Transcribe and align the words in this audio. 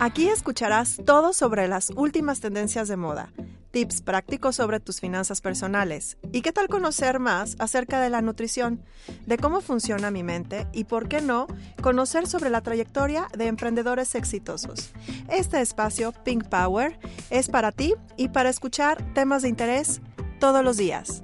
Aquí 0.00 0.28
escucharás 0.28 1.00
todo 1.04 1.32
sobre 1.32 1.66
las 1.66 1.90
últimas 1.90 2.38
tendencias 2.38 2.86
de 2.86 2.96
moda, 2.96 3.32
tips 3.72 4.00
prácticos 4.00 4.54
sobre 4.54 4.78
tus 4.78 5.00
finanzas 5.00 5.40
personales 5.40 6.18
y 6.30 6.42
qué 6.42 6.52
tal 6.52 6.68
conocer 6.68 7.18
más 7.18 7.56
acerca 7.58 8.00
de 8.00 8.08
la 8.08 8.22
nutrición, 8.22 8.84
de 9.26 9.38
cómo 9.38 9.60
funciona 9.60 10.12
mi 10.12 10.22
mente 10.22 10.68
y, 10.72 10.84
por 10.84 11.08
qué 11.08 11.20
no, 11.20 11.48
conocer 11.82 12.28
sobre 12.28 12.48
la 12.48 12.60
trayectoria 12.60 13.26
de 13.36 13.48
emprendedores 13.48 14.14
exitosos. 14.14 14.92
Este 15.28 15.60
espacio, 15.60 16.12
Pink 16.12 16.48
Power, 16.48 16.96
es 17.30 17.48
para 17.48 17.72
ti 17.72 17.96
y 18.16 18.28
para 18.28 18.50
escuchar 18.50 19.02
temas 19.14 19.42
de 19.42 19.48
interés 19.48 20.00
todos 20.38 20.62
los 20.62 20.76
días. 20.76 21.22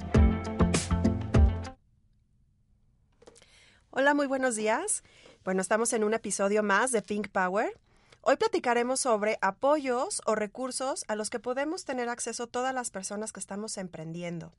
Hola, 3.91 4.15
muy 4.15 4.27
buenos 4.27 4.57
días. 4.57 5.05
Bueno, 5.45 5.63
estamos 5.63 5.93
en 5.93 6.03
un 6.03 6.15
episodio 6.15 6.65
más 6.65 6.91
de 6.91 7.03
Pink 7.03 7.29
Power. 7.29 7.73
Hoy 8.27 8.37
platicaremos 8.37 9.01
sobre 9.01 9.37
apoyos 9.43 10.23
o 10.25 10.35
recursos 10.35 11.05
a 11.09 11.15
los 11.15 11.29
que 11.29 11.41
podemos 11.41 11.85
tener 11.85 12.09
acceso 12.09 12.47
todas 12.47 12.75
las 12.75 12.89
personas 12.89 13.33
que 13.35 13.41
estamos 13.41 13.77
emprendiendo. 13.77 14.51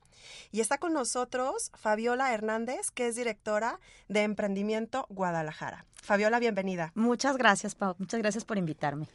Y 0.51 0.61
está 0.61 0.77
con 0.77 0.93
nosotros 0.93 1.71
Fabiola 1.73 2.31
Hernández, 2.31 2.91
que 2.91 3.07
es 3.07 3.15
directora 3.15 3.79
de 4.07 4.21
Emprendimiento 4.21 5.07
Guadalajara. 5.09 5.83
Fabiola, 5.95 6.37
bienvenida. 6.37 6.91
Muchas 6.93 7.37
gracias, 7.37 7.73
Pau. 7.73 7.95
Muchas 7.97 8.19
gracias 8.19 8.45
por 8.45 8.59
invitarme. 8.59 9.07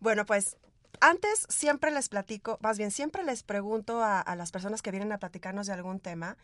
Bueno, 0.00 0.26
pues 0.26 0.58
antes 1.00 1.46
siempre 1.48 1.90
les 1.90 2.10
platico, 2.10 2.58
más 2.60 2.76
bien 2.76 2.90
siempre 2.90 3.24
les 3.24 3.42
pregunto 3.42 4.02
a, 4.02 4.20
a, 4.20 4.36
las 4.36 4.52
personas 4.52 4.82
que 4.82 4.90
vienen 4.90 5.12
a 5.12 5.18
platicarnos 5.18 5.66
de 5.66 5.72
algún 5.72 5.98
tema, 5.98 6.36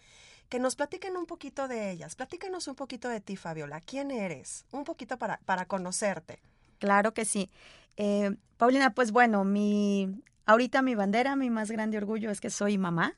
que 0.49 0.61
nos 0.61 0.77
platiquen 0.77 1.15
un 1.15 1.27
poquito 1.27 1.69
de 1.69 1.91
ellas. 1.91 2.17
Platícanos 2.17 2.69
un 2.69 2.75
poquito 2.75 3.11
de 3.11 3.21
ti, 3.21 3.37
Fabiola. 3.37 3.83
¿Quién 3.83 4.11
eres? 4.11 4.65
Un 4.73 4.85
poquito 4.85 5.19
para, 5.19 5.41
para 5.45 5.67
conocerte. 5.67 6.41
Claro 6.81 7.15
que 7.15 7.25
sí. 7.25 7.51
Eh, 7.97 8.35
Paulina, 8.57 8.95
pues 8.95 9.13
bueno, 9.13 9.45
mi 9.45 10.23
ahorita 10.47 10.83
mi 10.83 10.97
bandera, 10.97 11.37
mi 11.37 11.49
más 11.49 11.71
grande 11.71 11.97
orgullo 11.97 12.31
es 12.31 12.41
que 12.41 12.51
soy 12.51 12.77
mamá. 12.77 13.17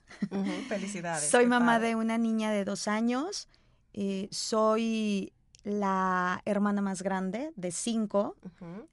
Felicidades. 0.68 1.30
soy 1.30 1.46
mamá 1.46 1.78
de 1.78 1.94
una 1.94 2.18
niña 2.18 2.50
de 2.50 2.64
dos 2.64 2.88
años. 2.88 3.48
Eh, 3.94 4.28
soy 4.30 5.32
la 5.64 6.42
hermana 6.44 6.82
más 6.82 7.02
grande 7.02 7.52
de 7.56 7.70
cinco, 7.70 8.36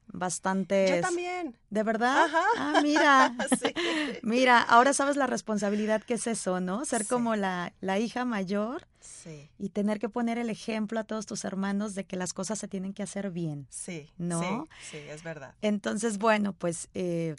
bastante. 0.07 0.87
Yo 0.89 1.01
también. 1.01 1.55
¿De 1.69 1.83
verdad? 1.83 2.25
Ajá. 2.25 2.43
Ah, 2.57 2.79
mira. 2.83 3.35
sí. 3.61 3.73
Mira, 4.23 4.61
ahora 4.61 4.93
sabes 4.93 5.15
la 5.15 5.27
responsabilidad 5.27 6.03
que 6.03 6.15
es 6.15 6.27
eso, 6.27 6.59
¿no? 6.59 6.85
Ser 6.85 7.03
sí. 7.03 7.09
como 7.09 7.35
la, 7.35 7.73
la 7.81 7.99
hija 7.99 8.25
mayor 8.25 8.87
sí. 8.99 9.49
y 9.57 9.69
tener 9.69 9.99
que 9.99 10.09
poner 10.09 10.37
el 10.37 10.49
ejemplo 10.49 10.99
a 10.99 11.03
todos 11.03 11.25
tus 11.25 11.45
hermanos 11.45 11.95
de 11.95 12.05
que 12.05 12.15
las 12.15 12.33
cosas 12.33 12.59
se 12.59 12.67
tienen 12.67 12.93
que 12.93 13.03
hacer 13.03 13.31
bien. 13.31 13.67
Sí. 13.69 14.09
¿No? 14.17 14.67
Sí, 14.79 14.91
sí 14.91 14.97
es 14.97 15.23
verdad. 15.23 15.55
Entonces, 15.61 16.17
bueno, 16.17 16.53
pues 16.53 16.89
eh, 16.93 17.35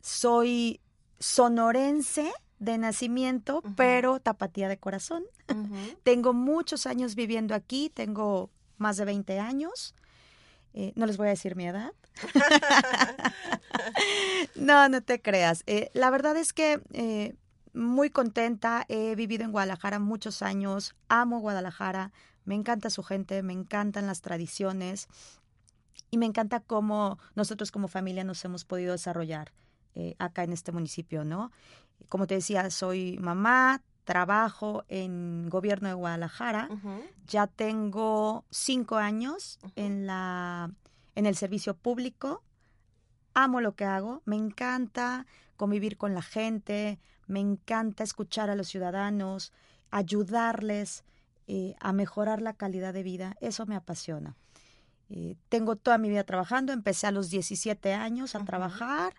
soy 0.00 0.80
sonorense 1.18 2.32
de 2.58 2.78
nacimiento, 2.78 3.58
uh 3.58 3.62
-huh. 3.62 3.74
pero 3.76 4.20
tapatía 4.20 4.68
de 4.68 4.78
corazón. 4.78 5.24
Uh 5.48 5.52
-huh. 5.54 5.98
tengo 6.02 6.32
muchos 6.32 6.86
años 6.86 7.14
viviendo 7.14 7.54
aquí, 7.54 7.90
tengo 7.90 8.50
más 8.78 8.96
de 8.96 9.04
20 9.04 9.38
años. 9.38 9.94
Eh, 10.74 10.92
no 10.94 11.06
les 11.06 11.16
voy 11.16 11.26
a 11.26 11.30
decir 11.30 11.56
mi 11.56 11.66
edad. 11.66 11.92
no, 14.54 14.88
no 14.88 15.02
te 15.02 15.20
creas. 15.20 15.62
Eh, 15.66 15.90
la 15.94 16.10
verdad 16.10 16.36
es 16.36 16.52
que 16.52 16.80
eh, 16.92 17.34
muy 17.72 18.10
contenta, 18.10 18.84
he 18.88 19.14
vivido 19.14 19.44
en 19.44 19.52
Guadalajara 19.52 19.98
muchos 19.98 20.42
años, 20.42 20.94
amo 21.08 21.40
Guadalajara, 21.40 22.12
me 22.44 22.54
encanta 22.54 22.90
su 22.90 23.02
gente, 23.02 23.42
me 23.42 23.52
encantan 23.52 24.06
las 24.06 24.20
tradiciones 24.20 25.08
y 26.10 26.18
me 26.18 26.26
encanta 26.26 26.60
cómo 26.60 27.18
nosotros 27.34 27.70
como 27.70 27.88
familia 27.88 28.24
nos 28.24 28.44
hemos 28.44 28.64
podido 28.64 28.92
desarrollar 28.92 29.52
acá 30.20 30.44
en 30.44 30.52
este 30.52 30.70
municipio, 30.70 31.24
¿no? 31.24 31.50
Como 32.08 32.26
te 32.26 32.34
decía, 32.34 32.70
soy 32.70 33.18
mamá, 33.18 33.82
trabajo 34.04 34.84
en 34.88 35.48
gobierno 35.50 35.88
de 35.88 35.94
Guadalajara, 35.94 36.68
uh 36.70 36.76
-huh. 36.76 37.02
ya 37.26 37.46
tengo 37.46 38.44
cinco 38.50 38.96
años 38.96 39.58
uh 39.62 39.66
-huh. 39.66 39.72
en 39.76 40.06
la 40.06 40.70
en 41.14 41.26
el 41.26 41.34
servicio 41.34 41.74
público, 41.74 42.42
amo 43.34 43.60
lo 43.60 43.74
que 43.74 43.84
hago, 43.84 44.22
me 44.24 44.36
encanta 44.36 45.26
convivir 45.56 45.96
con 45.98 46.14
la 46.14 46.22
gente, 46.22 47.00
me 47.26 47.40
encanta 47.40 48.04
escuchar 48.04 48.50
a 48.50 48.54
los 48.54 48.68
ciudadanos, 48.68 49.52
ayudarles 49.90 51.04
eh, 51.48 51.74
a 51.80 51.92
mejorar 51.92 52.40
la 52.40 52.54
calidad 52.54 52.94
de 52.94 53.02
vida, 53.02 53.36
eso 53.40 53.66
me 53.66 53.74
apasiona. 53.74 54.36
Eh, 55.10 55.36
tengo 55.48 55.76
toda 55.76 55.98
mi 55.98 56.08
vida 56.08 56.24
trabajando, 56.24 56.72
empecé 56.72 57.06
a 57.06 57.12
los 57.12 57.30
17 57.30 57.94
años 57.94 58.34
a 58.34 58.38
uh 58.38 58.42
-huh. 58.42 58.46
trabajar 58.46 59.14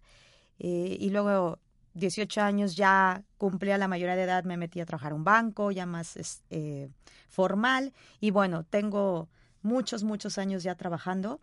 eh, 0.59 0.97
y 0.99 1.09
luego 1.09 1.59
18 1.99 2.41
años 2.41 2.75
ya 2.75 3.23
cumplía 3.37 3.77
la 3.77 3.87
mayoría 3.87 4.15
de 4.15 4.23
edad, 4.23 4.43
me 4.43 4.57
metí 4.57 4.79
a 4.79 4.85
trabajar 4.85 5.11
en 5.11 5.17
un 5.17 5.23
banco, 5.23 5.71
ya 5.71 5.85
más 5.85 6.41
eh, 6.49 6.89
formal. 7.27 7.93
Y 8.19 8.31
bueno, 8.31 8.63
tengo 8.63 9.29
muchos, 9.61 10.03
muchos 10.03 10.37
años 10.37 10.63
ya 10.63 10.75
trabajando 10.75 11.39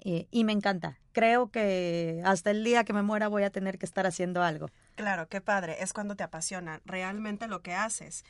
eh, 0.00 0.26
y 0.30 0.44
me 0.44 0.52
encanta. 0.52 0.98
Creo 1.12 1.50
que 1.50 2.22
hasta 2.24 2.50
el 2.50 2.62
día 2.64 2.84
que 2.84 2.92
me 2.92 3.02
muera 3.02 3.28
voy 3.28 3.42
a 3.42 3.50
tener 3.50 3.78
que 3.78 3.86
estar 3.86 4.06
haciendo 4.06 4.42
algo. 4.42 4.70
Claro, 4.94 5.28
qué 5.28 5.40
padre. 5.40 5.82
Es 5.82 5.92
cuando 5.92 6.16
te 6.16 6.24
apasiona 6.24 6.80
realmente 6.84 7.48
lo 7.48 7.62
que 7.62 7.74
haces. 7.74 8.24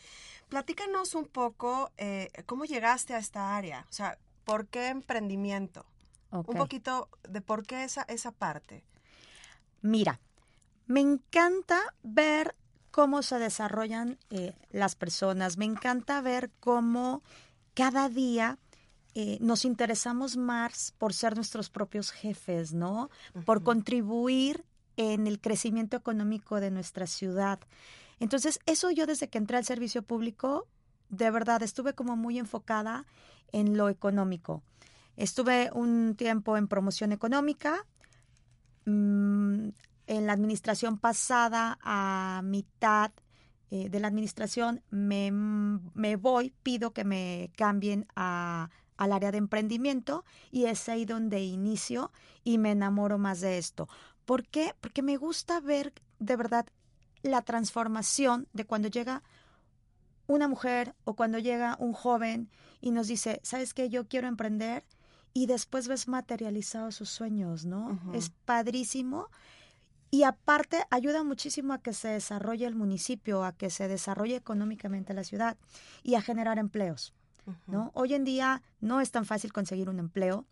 Platícanos 0.49 1.15
un 1.15 1.27
poco 1.27 1.93
eh, 1.97 2.31
cómo 2.47 2.65
llegaste 2.65 3.15
a 3.15 3.19
esta 3.19 3.57
área. 3.57 3.87
O 3.89 3.93
sea, 3.93 4.19
¿por 4.45 4.67
qué 4.67 4.89
emprendimiento? 4.89 5.85
Okay. 6.31 6.53
Un 6.53 6.59
poquito 6.59 7.09
de 7.29 7.41
por 7.41 7.67
qué 7.67 7.85
esa, 7.85 8.03
esa 8.03 8.33
parte. 8.33 8.85
Mira, 9.81 10.21
me 10.89 11.01
encanta 11.01 11.79
ver 12.03 12.57
cómo 12.91 13.23
se 13.23 13.39
desarrollan 13.39 14.19
eh, 14.31 14.55
las 14.71 14.97
personas, 14.97 15.57
me 15.57 15.67
encanta 15.67 16.21
ver 16.21 16.51
cómo 16.59 17.23
cada 17.75 18.09
día 18.09 18.59
eh, 19.15 19.39
nos 19.41 19.65
interesamos 19.65 20.37
más 20.37 20.93
por 20.99 21.15
ser 21.15 21.37
nuestros 21.37 21.71
propios 21.71 22.11
jefes, 22.11 22.73
¿no? 22.73 23.11
Uh 23.35 23.41
-huh. 23.41 23.45
Por 23.45 23.63
contribuir 23.63 24.65
en 24.97 25.27
el 25.27 25.41
crecimiento 25.41 25.97
económico 25.97 26.59
de 26.59 26.71
nuestra 26.71 27.07
ciudad. 27.07 27.61
Entonces, 28.19 28.59
eso 28.67 28.91
yo 28.91 29.07
desde 29.07 29.29
que 29.29 29.39
entré 29.39 29.57
al 29.57 29.65
servicio 29.65 30.03
público, 30.03 30.67
de 31.09 31.31
verdad, 31.31 31.63
estuve 31.63 31.95
como 31.95 32.17
muy 32.17 32.39
enfocada 32.39 33.07
en 33.53 33.77
lo 33.77 33.89
económico. 33.89 34.63
Estuve 35.17 35.71
un 35.73 36.15
tiempo 36.17 36.57
en 36.57 36.69
promoción 36.69 37.13
económica, 37.13 37.87
mmm, 38.87 39.69
en 40.09 40.27
la 40.27 40.33
administración 40.33 40.99
pasada, 40.99 41.79
a 41.83 42.41
mitad 42.43 43.13
eh, 43.71 43.91
de 43.91 44.01
la 44.01 44.09
administración, 44.09 44.83
me, 44.91 45.31
me, 45.31 46.17
voy, 46.17 46.55
pido 46.63 46.93
que 46.93 47.05
me 47.05 47.53
cambien 47.57 48.07
a, 48.17 48.71
al 48.97 49.13
área 49.13 49.31
de 49.31 49.39
emprendimiento 49.39 50.25
y 50.51 50.65
es 50.65 50.89
ahí 50.89 51.05
donde 51.05 51.43
inicio 51.43 52.11
y 52.43 52.57
me 52.57 52.73
enamoro 52.73 53.19
más 53.19 53.43
de 53.43 53.59
esto. 53.59 53.89
¿Por 54.25 54.49
qué? 54.49 54.75
Porque 54.81 55.03
me 55.03 55.19
gusta 55.19 55.61
ver 55.61 55.93
de 56.19 56.37
verdad 56.37 56.67
la 57.23 57.43
transformación 57.43 58.49
de 58.55 58.65
cuando 58.65 58.89
llega 58.89 59.23
una 60.27 60.49
mujer 60.49 60.95
o 61.05 61.15
cuando 61.15 61.39
llega 61.39 61.77
un 61.79 61.93
joven 61.93 62.51
y 62.81 62.93
nos 62.93 63.09
dice, 63.09 63.41
¿sabes 63.43 63.75
qué? 63.75 63.91
Yo 63.91 64.09
quiero 64.09 64.27
emprender 64.27 64.85
y 65.35 65.47
después 65.47 65.87
ves 65.87 66.09
materializados 66.09 66.95
sus 66.95 67.11
sueños, 67.11 67.67
¿no? 67.67 68.01
Es 68.15 68.31
padrísimo. 68.31 69.29
Y 70.11 70.23
aparte 70.23 70.85
ayuda 70.91 71.23
muchísimo 71.23 71.75
a 71.75 71.79
que 71.79 71.93
se 71.93 72.09
desarrolle 72.09 72.67
el 72.67 72.75
municipio, 72.75 73.45
a 73.45 73.53
que 73.53 73.71
se 73.71 73.89
desarrolle 73.89 74.37
económicamente 74.37 75.13
la 75.13 75.25
ciudad 75.25 75.57
y 76.03 76.15
a 76.15 76.23
generar 76.23 76.59
empleos, 76.59 77.13
¿no? 77.67 77.91
Hoy 77.95 78.15
en 78.15 78.25
día 78.25 78.63
no 78.81 79.01
es 79.01 79.11
tan 79.11 79.25
fácil 79.25 79.53
conseguir 79.53 79.89
un 79.89 79.99
empleo. 79.99 80.47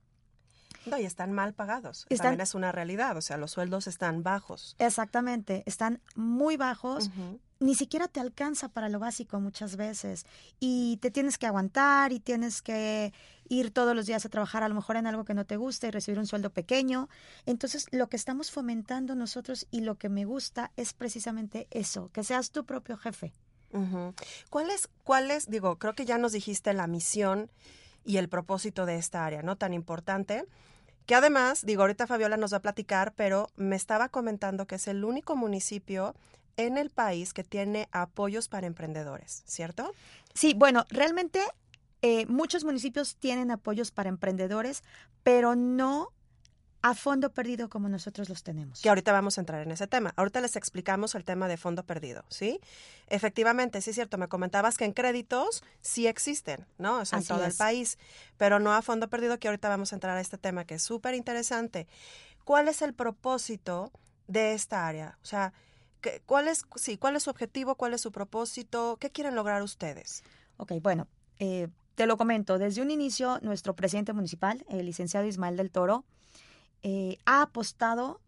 No, 0.86 0.98
y 0.98 1.04
están 1.04 1.32
mal 1.32 1.52
pagados. 1.52 2.06
También 2.16 2.40
es 2.40 2.54
una 2.54 2.72
realidad, 2.72 3.16
o 3.16 3.20
sea, 3.20 3.36
los 3.36 3.50
sueldos 3.50 3.86
están 3.86 4.22
bajos. 4.22 4.76
Exactamente, 4.78 5.62
están 5.66 6.00
muy 6.14 6.56
bajos 6.56 7.10
ni 7.58 7.74
siquiera 7.74 8.08
te 8.08 8.20
alcanza 8.20 8.68
para 8.68 8.88
lo 8.88 8.98
básico 8.98 9.40
muchas 9.40 9.76
veces 9.76 10.26
y 10.60 10.98
te 10.98 11.10
tienes 11.10 11.38
que 11.38 11.46
aguantar 11.46 12.12
y 12.12 12.20
tienes 12.20 12.60
que 12.60 13.12
ir 13.48 13.70
todos 13.70 13.94
los 13.94 14.06
días 14.06 14.26
a 14.26 14.28
trabajar 14.28 14.62
a 14.62 14.68
lo 14.68 14.74
mejor 14.74 14.96
en 14.96 15.06
algo 15.06 15.24
que 15.24 15.34
no 15.34 15.46
te 15.46 15.56
gusta 15.56 15.86
y 15.86 15.90
recibir 15.90 16.18
un 16.18 16.26
sueldo 16.26 16.50
pequeño. 16.50 17.08
Entonces, 17.46 17.86
lo 17.92 18.08
que 18.08 18.16
estamos 18.16 18.50
fomentando 18.50 19.14
nosotros 19.14 19.66
y 19.70 19.80
lo 19.80 19.96
que 19.96 20.08
me 20.08 20.24
gusta 20.24 20.72
es 20.76 20.92
precisamente 20.92 21.66
eso, 21.70 22.10
que 22.12 22.24
seas 22.24 22.50
tu 22.50 22.64
propio 22.64 22.96
jefe. 22.96 23.32
¿Cuál 24.48 24.70
es, 24.70 24.88
cuál 25.04 25.30
es, 25.30 25.50
digo, 25.50 25.78
creo 25.78 25.94
que 25.94 26.06
ya 26.06 26.16
nos 26.16 26.32
dijiste 26.32 26.72
la 26.72 26.86
misión 26.86 27.50
y 28.04 28.16
el 28.16 28.28
propósito 28.28 28.86
de 28.86 28.96
esta 28.96 29.26
área, 29.26 29.42
¿no? 29.42 29.56
Tan 29.56 29.74
importante. 29.74 30.46
Que 31.06 31.14
además, 31.14 31.64
digo, 31.64 31.82
ahorita 31.82 32.06
Fabiola 32.06 32.36
nos 32.36 32.52
va 32.52 32.58
a 32.58 32.62
platicar, 32.62 33.14
pero 33.14 33.48
me 33.56 33.76
estaba 33.76 34.08
comentando 34.08 34.66
que 34.66 34.74
es 34.74 34.88
el 34.88 35.04
único 35.04 35.36
municipio 35.36 36.14
en 36.56 36.78
el 36.78 36.90
país 36.90 37.32
que 37.32 37.44
tiene 37.44 37.88
apoyos 37.92 38.48
para 38.48 38.66
emprendedores, 38.66 39.42
¿cierto? 39.46 39.92
Sí, 40.34 40.54
bueno, 40.54 40.84
realmente 40.90 41.40
eh, 42.02 42.26
muchos 42.26 42.64
municipios 42.64 43.16
tienen 43.16 43.50
apoyos 43.50 43.90
para 43.90 44.08
emprendedores, 44.08 44.82
pero 45.22 45.54
no 45.54 46.12
a 46.90 46.94
fondo 46.94 47.32
perdido 47.32 47.68
como 47.68 47.88
nosotros 47.88 48.28
los 48.28 48.44
tenemos. 48.44 48.80
Que 48.80 48.88
ahorita 48.88 49.10
vamos 49.10 49.38
a 49.38 49.40
entrar 49.40 49.60
en 49.60 49.72
ese 49.72 49.88
tema. 49.88 50.12
Ahorita 50.14 50.40
les 50.40 50.54
explicamos 50.54 51.16
el 51.16 51.24
tema 51.24 51.48
de 51.48 51.56
fondo 51.56 51.84
perdido, 51.84 52.24
¿sí? 52.28 52.60
Efectivamente, 53.08 53.80
sí 53.80 53.90
es 53.90 53.96
cierto, 53.96 54.18
me 54.18 54.28
comentabas 54.28 54.76
que 54.76 54.84
en 54.84 54.92
créditos 54.92 55.64
sí 55.80 56.06
existen, 56.06 56.64
¿no? 56.78 56.98
O 56.98 57.04
sea, 57.04 57.18
en 57.18 57.24
todo 57.24 57.44
el 57.44 57.54
país, 57.54 57.98
pero 58.36 58.60
no 58.60 58.72
a 58.72 58.82
fondo 58.82 59.08
perdido, 59.08 59.36
que 59.40 59.48
ahorita 59.48 59.68
vamos 59.68 59.92
a 59.92 59.96
entrar 59.96 60.16
a 60.16 60.20
este 60.20 60.38
tema 60.38 60.64
que 60.64 60.76
es 60.76 60.82
súper 60.82 61.14
interesante. 61.14 61.88
¿Cuál 62.44 62.68
es 62.68 62.82
el 62.82 62.94
propósito 62.94 63.90
de 64.28 64.54
esta 64.54 64.86
área? 64.86 65.18
O 65.22 65.26
sea, 65.26 65.52
¿Cuál 66.24 66.46
es, 66.46 66.64
sí, 66.76 66.98
¿Cuál 66.98 67.16
es 67.16 67.24
su 67.24 67.30
objetivo? 67.30 67.74
¿Cuál 67.74 67.94
es 67.94 68.00
su 68.00 68.12
propósito? 68.12 68.96
¿Qué 69.00 69.10
quieren 69.10 69.34
lograr 69.34 69.60
ustedes? 69.62 70.22
Ok, 70.56 70.74
bueno, 70.80 71.08
eh, 71.40 71.66
te 71.96 72.06
lo 72.06 72.16
comento. 72.16 72.58
Desde 72.58 72.80
un 72.80 72.92
inicio, 72.92 73.40
nuestro 73.42 73.74
presidente 73.74 74.12
municipal, 74.12 74.64
el 74.68 74.86
licenciado 74.86 75.26
Ismael 75.26 75.56
del 75.56 75.72
Toro, 75.72 76.04
eh, 76.88 77.18
ha 77.24 77.42
apostado 77.42 78.20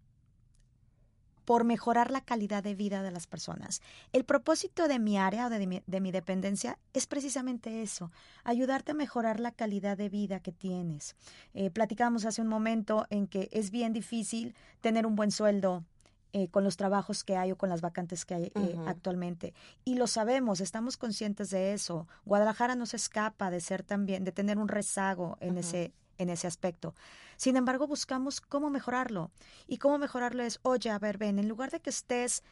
por 1.44 1.62
mejorar 1.62 2.10
la 2.10 2.22
calidad 2.22 2.60
de 2.64 2.75
vida 2.75 3.05
de 3.05 3.12
las 3.12 3.28
personas. 3.28 3.82
El 4.12 4.25
propósito 4.25 4.88
de 4.88 4.99
mi 4.99 5.16
área 5.16 5.46
o 5.46 5.49
de 5.49 5.64
mi, 5.64 5.81
de 5.87 6.00
mi, 6.00 6.10
dependencia 6.10 6.76
es 6.93 7.06
precisamente 7.06 7.82
eso, 7.82 8.10
ayudarte 8.43 8.90
a 8.90 8.94
mejorar 8.94 9.38
la 9.38 9.52
calidad 9.52 9.96
de 9.96 10.08
vida 10.08 10.40
que 10.40 10.50
tienes. 10.50 11.14
Eh, 11.55 11.70
platicábamos 11.70 12.25
hace 12.25 12.43
un 12.43 12.49
momento 12.49 13.06
en 13.10 13.28
que 13.28 13.49
es 13.52 13.70
bien 13.70 13.93
difícil 13.93 14.56
tener 14.81 15.06
un 15.06 15.14
buen 15.14 15.31
sueldo, 15.31 15.84
eh, 16.32 16.49
con 16.49 16.64
los 16.64 16.76
trabajos 16.76 17.22
que 17.22 17.37
hay 17.37 17.52
o 17.52 17.56
con 17.56 17.70
las 17.70 17.81
vacantes 17.81 18.25
que 18.26 18.34
hay 18.34 18.52
eh, 18.56 18.76
actualmente. 18.87 19.54
Y 19.84 19.94
lo 19.94 20.08
sabemos, 20.08 20.61
estamos 20.61 20.96
conscientes 20.96 21.49
de 21.50 21.75
eso. 21.75 22.08
Guadalajara 22.26 22.75
no 22.75 22.87
se 22.87 22.96
escapa 22.96 23.50
de 23.50 23.61
ser 23.61 23.84
también, 23.84 24.25
de 24.25 24.32
tener 24.32 24.58
un 24.58 24.69
rezago 24.69 25.38
en 25.40 25.56
ese 25.56 25.94
en 26.19 26.31
ese 26.31 26.47
aspecto. 26.47 26.94
Sin 27.37 27.56
embargo, 27.56 27.87
buscamos 27.87 28.41
cómo 28.41 28.70
mejorarlo. 28.70 29.31
Y 29.67 29.79
cómo 29.79 29.99
mejorarlo 29.99 30.43
es, 30.43 30.61
oye, 30.62 30.91
a 30.91 30.99
ver, 30.99 31.19
ven, 31.19 31.38
en 31.38 31.49
lugar 31.49 31.70
de 31.70 31.81
que 31.81 31.91
estés 31.91 32.43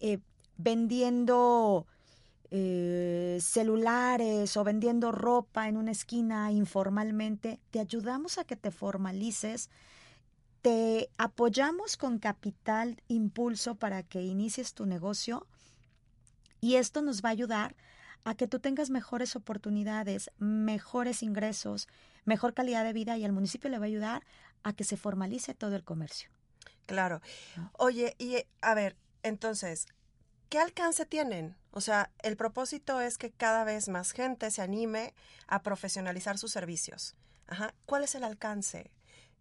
eh, 0.00 0.18
vendiendo 0.56 1.86
celulares 3.40 4.58
o 4.58 4.64
vendiendo 4.64 5.10
ropa 5.10 5.68
en 5.68 5.78
una 5.78 5.90
esquina 5.90 6.52
informalmente, 6.52 7.60
te 7.70 7.80
ayudamos 7.80 8.36
a 8.36 8.44
que 8.44 8.56
te 8.56 8.70
formalices 8.70 9.70
te 10.62 11.10
apoyamos 11.18 11.96
con 11.96 12.18
capital 12.18 13.02
impulso 13.08 13.74
para 13.74 14.04
que 14.04 14.22
inicies 14.22 14.74
tu 14.74 14.86
negocio 14.86 15.46
y 16.60 16.76
esto 16.76 17.02
nos 17.02 17.22
va 17.22 17.30
a 17.30 17.32
ayudar 17.32 17.74
a 18.24 18.34
que 18.34 18.46
tú 18.46 18.58
tengas 18.60 18.90
mejores 18.90 19.36
oportunidades, 19.36 20.30
mejores 20.38 21.22
ingresos, 21.22 21.88
mejor 22.24 22.54
calidad 22.54 22.84
de 22.84 22.92
vida 22.92 23.16
y 23.16 23.24
al 23.24 23.32
municipio 23.32 23.70
le 23.70 23.78
va 23.78 23.84
a 23.84 23.88
ayudar 23.88 24.24
a 24.62 24.72
que 24.72 24.84
se 24.84 24.96
formalice 24.96 25.54
todo 25.54 25.74
el 25.74 25.84
comercio. 25.84 26.30
Claro. 26.86 27.20
Oye, 27.74 28.14
y 28.18 28.36
a 28.60 28.74
ver, 28.74 28.96
entonces, 29.22 29.86
¿qué 30.48 30.58
alcance 30.58 31.06
tienen? 31.06 31.56
O 31.70 31.80
sea, 31.80 32.10
el 32.22 32.36
propósito 32.36 33.00
es 33.00 33.18
que 33.18 33.30
cada 33.30 33.64
vez 33.64 33.88
más 33.88 34.12
gente 34.12 34.50
se 34.50 34.62
anime 34.62 35.14
a 35.46 35.62
profesionalizar 35.62 36.38
sus 36.38 36.52
servicios. 36.52 37.14
Ajá. 37.46 37.74
¿Cuál 37.86 38.04
es 38.04 38.14
el 38.14 38.24
alcance? 38.24 38.90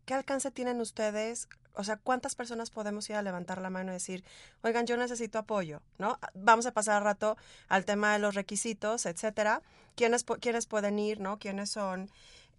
¿Qué 0.05 0.13
alcance 0.13 0.51
tienen 0.51 0.81
ustedes? 0.81 1.47
O 1.73 1.83
sea, 1.83 1.97
¿cuántas 1.97 2.35
personas 2.35 2.69
podemos 2.69 3.09
ir 3.09 3.15
a 3.15 3.21
levantar 3.21 3.61
la 3.61 3.69
mano 3.69 3.91
y 3.91 3.93
decir, 3.93 4.23
oigan, 4.61 4.85
yo 4.85 4.97
necesito 4.97 5.39
apoyo, 5.39 5.81
¿no? 5.97 6.19
Vamos 6.33 6.65
a 6.65 6.73
pasar 6.73 7.03
rato 7.03 7.37
al 7.69 7.85
tema 7.85 8.13
de 8.13 8.19
los 8.19 8.35
requisitos, 8.35 9.05
etcétera. 9.05 9.61
¿Quiénes, 9.95 10.25
quiénes 10.39 10.65
pueden 10.65 10.99
ir, 10.99 11.19
¿no? 11.19 11.39
¿Quiénes 11.39 11.69
son 11.69 12.09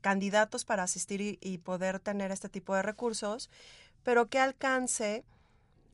candidatos 0.01 0.65
para 0.65 0.83
asistir 0.83 1.39
y, 1.41 1.59
poder 1.59 2.01
tener 2.01 2.31
este 2.31 2.49
tipo 2.49 2.75
de 2.75 2.83
recursos? 2.83 3.51
Pero 4.03 4.29
¿qué 4.29 4.39
alcance, 4.39 5.25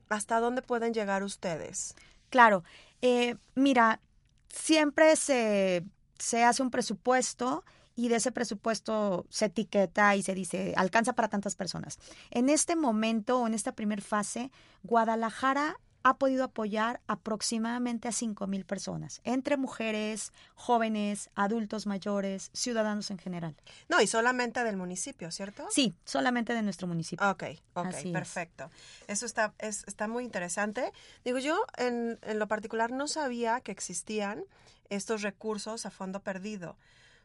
hasta 0.08 0.40
dónde 0.40 0.62
pueden 0.62 0.94
llegar 0.94 1.22
ustedes? 1.22 1.94
Claro, 2.30 2.64
eh, 3.02 3.36
mira, 3.54 4.00
siempre 4.48 5.16
se, 5.16 5.84
se 6.18 6.44
hace 6.44 6.62
un 6.62 6.70
presupuesto 6.70 7.64
y 7.98 8.06
de 8.06 8.14
ese 8.14 8.30
presupuesto 8.30 9.26
se 9.28 9.46
etiqueta 9.46 10.14
y 10.14 10.22
se 10.22 10.32
dice, 10.32 10.72
alcanza 10.76 11.14
para 11.14 11.26
tantas 11.26 11.56
personas. 11.56 11.98
En 12.30 12.48
este 12.48 12.76
momento, 12.76 13.40
o 13.40 13.46
en 13.48 13.54
esta 13.54 13.72
primera 13.72 14.00
fase, 14.00 14.52
Guadalajara 14.84 15.80
ha 16.04 16.16
podido 16.16 16.44
apoyar 16.44 17.00
aproximadamente 17.08 18.06
a 18.06 18.12
5 18.12 18.46
mil 18.46 18.64
personas, 18.64 19.20
entre 19.24 19.56
mujeres, 19.56 20.32
jóvenes, 20.54 21.28
adultos 21.34 21.88
mayores, 21.88 22.50
ciudadanos 22.52 23.10
en 23.10 23.18
general. 23.18 23.56
No, 23.88 24.00
y 24.00 24.06
solamente 24.06 24.62
del 24.62 24.76
municipio, 24.76 25.32
¿cierto? 25.32 25.66
Sí, 25.68 25.96
solamente 26.04 26.54
de 26.54 26.62
nuestro 26.62 26.86
municipio. 26.86 27.28
Ok, 27.28 27.42
ok, 27.74 28.12
perfecto. 28.12 28.70
Eso 29.08 29.26
está, 29.26 29.54
es, 29.58 29.82
está 29.88 30.06
muy 30.06 30.22
interesante. 30.22 30.92
Digo, 31.24 31.38
yo 31.38 31.64
en, 31.76 32.20
en 32.22 32.38
lo 32.38 32.46
particular 32.46 32.92
no 32.92 33.08
sabía 33.08 33.60
que 33.60 33.72
existían 33.72 34.44
estos 34.88 35.22
recursos 35.22 35.84
a 35.84 35.90
fondo 35.90 36.22
perdido. 36.22 36.76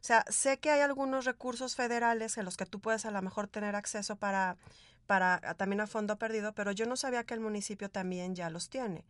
O 0.04 0.06
sea, 0.06 0.22
sé 0.28 0.58
que 0.58 0.70
hay 0.70 0.82
algunos 0.82 1.24
recursos 1.24 1.76
federales 1.76 2.36
en 2.36 2.44
los 2.44 2.58
que 2.58 2.66
tú 2.66 2.78
puedes 2.78 3.06
a 3.06 3.10
lo 3.10 3.22
mejor 3.22 3.48
tener 3.48 3.74
acceso 3.74 4.16
para, 4.16 4.58
para 5.06 5.54
también 5.54 5.80
a 5.80 5.86
fondo 5.86 6.18
perdido, 6.18 6.52
pero 6.52 6.72
yo 6.72 6.84
no 6.84 6.94
sabía 6.94 7.24
que 7.24 7.32
el 7.32 7.40
municipio 7.40 7.88
también 7.88 8.34
ya 8.34 8.50
los 8.50 8.68
tiene. 8.68 9.02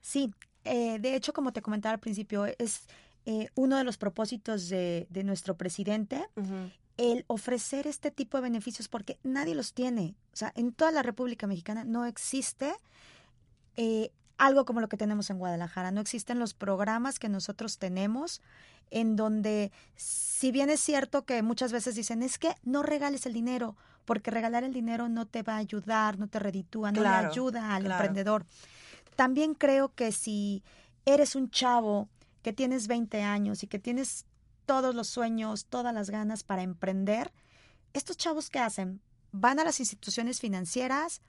Sí, 0.00 0.34
eh, 0.64 0.98
de 0.98 1.14
hecho, 1.14 1.32
como 1.32 1.52
te 1.52 1.62
comentaba 1.62 1.92
al 1.92 2.00
principio, 2.00 2.46
es 2.46 2.80
eh, 3.26 3.46
uno 3.54 3.76
de 3.78 3.84
los 3.84 3.96
propósitos 3.96 4.68
de, 4.68 5.06
de 5.08 5.22
nuestro 5.22 5.56
presidente. 5.56 6.26
el 6.96 7.24
ofrecer 7.28 7.86
este 7.86 8.10
tipo 8.10 8.36
de 8.36 8.42
beneficios 8.42 8.88
porque 8.88 9.20
nadie 9.22 9.54
los 9.54 9.72
tiene. 9.72 10.16
O 10.32 10.36
sea, 10.36 10.52
en 10.56 10.72
toda 10.72 10.90
la 10.90 11.04
República 11.04 11.46
Mexicana 11.46 11.84
no 11.84 12.06
existe 12.06 12.74
eh, 13.76 14.10
algo 14.38 14.64
como 14.64 14.80
lo 14.80 14.88
que 14.88 14.96
tenemos 14.96 15.30
en 15.30 15.38
Guadalajara. 15.38 15.90
No 15.90 16.00
existen 16.00 16.38
los 16.38 16.54
programas 16.54 17.18
que 17.18 17.28
nosotros 17.28 17.78
tenemos 17.78 18.42
en 18.90 19.16
donde, 19.16 19.72
si 19.96 20.52
bien 20.52 20.70
es 20.70 20.80
cierto 20.80 21.24
que 21.24 21.42
muchas 21.42 21.72
veces 21.72 21.94
dicen, 21.94 22.22
es 22.22 22.38
que 22.38 22.54
no 22.62 22.82
regales 22.82 23.26
el 23.26 23.32
dinero, 23.32 23.76
porque 24.04 24.30
regalar 24.30 24.64
el 24.64 24.72
dinero 24.72 25.08
no 25.08 25.26
te 25.26 25.42
va 25.42 25.54
a 25.54 25.58
ayudar, 25.58 26.18
no 26.18 26.28
te 26.28 26.38
reditúa, 26.38 26.92
no 26.92 27.02
le 27.02 27.08
ayuda 27.08 27.74
al 27.74 27.86
emprendedor. 27.86 28.44
También 29.16 29.54
creo 29.54 29.94
que 29.94 30.12
si 30.12 30.62
eres 31.06 31.34
un 31.34 31.50
chavo 31.50 32.08
que 32.42 32.52
tienes 32.52 32.88
20 32.88 33.22
años 33.22 33.62
y 33.62 33.66
que 33.66 33.78
tienes 33.78 34.26
todos 34.66 34.94
los 34.94 35.08
sueños, 35.08 35.66
todas 35.66 35.94
las 35.94 36.10
ganas 36.10 36.42
para 36.42 36.62
emprender, 36.62 37.32
estos 37.92 38.16
chavos 38.16 38.50
que 38.50 38.58
hacen 38.58 39.00
van 39.32 39.58
a 39.58 39.64
las 39.64 39.80
instituciones 39.80 40.40
financieras, 40.40 41.20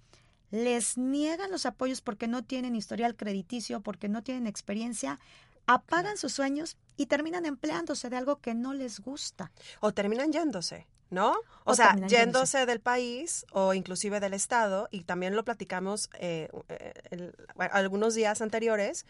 les 0.52 0.98
niegan 0.98 1.52
los 1.52 1.66
apoyos 1.66 2.02
porque 2.02 2.28
no 2.28 2.44
tienen 2.44 2.76
historial 2.76 3.16
crediticio, 3.16 3.82
porque 3.82 4.10
no 4.10 4.24
tienen 4.24 4.48
experiencia, 4.48 5.20
apagan 5.68 6.18
sus 6.18 6.34
sueños 6.34 6.78
y 6.98 7.08
terminan 7.08 7.46
empleándose 7.46 8.10
de 8.10 8.18
algo 8.18 8.38
que 8.38 8.54
no 8.54 8.74
les 8.74 9.00
gusta. 9.00 9.52
O 9.80 9.94
terminan 9.94 10.32
yéndose. 10.32 10.88
¿no? 11.10 11.36
O, 11.66 11.76
sea, 11.76 11.96
yéndose 12.08 12.66
del 12.66 12.80
país 12.80 13.46
o 13.52 13.74
inclusive 13.74 14.20
del 14.20 14.34
estado, 14.34 14.88
y 14.92 15.04
también 15.04 15.36
lo 15.36 15.46
platicamos 15.46 16.10
eh, 16.20 16.50
eh 16.70 17.32
algunos 17.58 18.16
días 18.16 18.42
anteriores, 18.42 19.06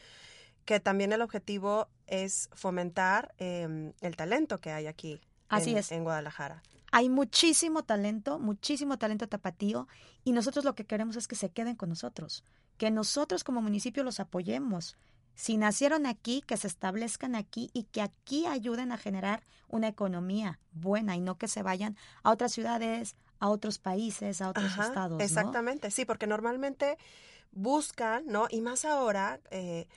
que 0.66 0.80
también 0.80 1.14
el 1.14 1.22
objetivo 1.22 1.88
es 2.08 2.50
fomentar 2.54 3.34
em, 3.38 3.94
el 4.02 4.16
talento 4.16 4.60
que 4.60 4.72
hay 4.72 4.88
aquí, 4.88 5.22
Así 5.50 5.72
en, 5.72 5.78
es. 5.78 5.92
en 5.92 6.04
Guadalajara. 6.04 6.62
Hay 6.92 7.10
muchísimo 7.10 7.84
talento, 7.84 8.40
muchísimo 8.40 8.98
talento 8.98 9.28
tapatío 9.28 9.88
y 10.24 10.32
nosotros 10.32 10.64
lo 10.66 10.76
que 10.76 10.86
queremos 10.86 11.16
es 11.18 11.28
que 11.28 11.36
se 11.36 11.50
queden 11.50 11.76
con 11.76 11.90
nosotros, 11.90 12.44
que 12.78 12.90
nosotros 12.92 13.44
como 13.44 13.62
municipio 13.62 14.04
los 14.04 14.20
apoyemos. 14.20 14.96
Si 15.34 15.58
nacieron 15.58 16.06
aquí, 16.06 16.42
que 16.48 16.56
se 16.56 16.68
establezcan 16.68 17.36
aquí 17.36 17.70
y 17.74 17.84
que 17.84 18.02
aquí 18.02 18.46
ayuden 18.46 18.94
a 18.94 18.98
generar 18.98 19.44
una 19.68 19.90
economía 19.90 20.60
buena 20.72 21.18
y 21.18 21.20
no 21.20 21.38
que 21.38 21.50
se 21.50 21.62
vayan 21.64 21.98
a 22.24 22.32
otras 22.32 22.54
ciudades, 22.54 23.18
a 23.40 23.50
otros 23.50 23.78
países, 23.78 24.42
a 24.42 24.48
otros 24.50 24.66
Ajá, 24.68 24.86
estados. 24.88 25.18
¿no? 25.18 25.24
Exactamente, 25.26 25.92
sí, 25.92 26.06
porque 26.06 26.28
normalmente 26.28 26.98
buscan, 27.52 28.26
¿no? 28.28 28.48
Y 28.50 28.62
más 28.62 28.86
ahora, 28.86 29.40
eh, 29.52 29.88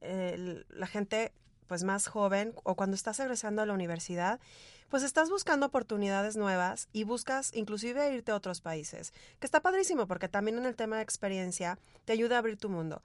el- 0.00 0.66
la 0.70 0.86
gente 0.86 1.32
pues 1.68 1.84
más 1.84 2.06
joven 2.08 2.54
o 2.64 2.74
cuando 2.76 2.94
estás 2.96 3.20
egresando 3.20 3.60
a 3.60 3.66
la 3.66 3.74
universidad, 3.74 4.40
pues 4.88 5.02
estás 5.02 5.30
buscando 5.30 5.66
oportunidades 5.66 6.36
nuevas 6.36 6.88
y 6.92 7.04
buscas 7.04 7.54
inclusive 7.54 8.12
irte 8.12 8.32
a 8.32 8.36
otros 8.36 8.60
países, 8.60 9.12
que 9.38 9.46
está 9.46 9.60
padrísimo 9.60 10.06
porque 10.06 10.28
también 10.28 10.58
en 10.58 10.66
el 10.66 10.76
tema 10.76 10.96
de 10.96 11.02
experiencia 11.02 11.78
te 12.04 12.12
ayuda 12.12 12.36
a 12.36 12.38
abrir 12.38 12.56
tu 12.56 12.68
mundo. 12.68 13.02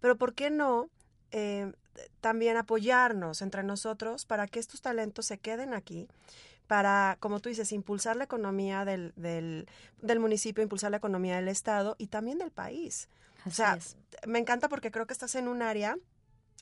Pero 0.00 0.16
¿por 0.16 0.34
qué 0.34 0.50
no 0.50 0.88
eh, 1.30 1.72
también 2.20 2.56
apoyarnos 2.56 3.42
entre 3.42 3.62
nosotros 3.62 4.24
para 4.24 4.46
que 4.46 4.60
estos 4.60 4.80
talentos 4.80 5.26
se 5.26 5.38
queden 5.38 5.74
aquí? 5.74 6.08
para, 6.68 7.16
como 7.18 7.40
tú 7.40 7.48
dices, 7.48 7.72
impulsar 7.72 8.14
la 8.16 8.24
economía 8.24 8.84
del, 8.84 9.14
del, 9.16 9.66
del 10.02 10.20
municipio, 10.20 10.62
impulsar 10.62 10.90
la 10.90 10.98
economía 10.98 11.36
del 11.36 11.48
Estado 11.48 11.96
y 11.98 12.08
también 12.08 12.38
del 12.38 12.50
país. 12.50 13.08
Así 13.40 13.48
o 13.48 13.54
sea, 13.54 13.74
es. 13.74 13.96
me 14.26 14.38
encanta 14.38 14.68
porque 14.68 14.90
creo 14.90 15.06
que 15.06 15.14
estás 15.14 15.34
en 15.34 15.48
un 15.48 15.62
área 15.62 15.96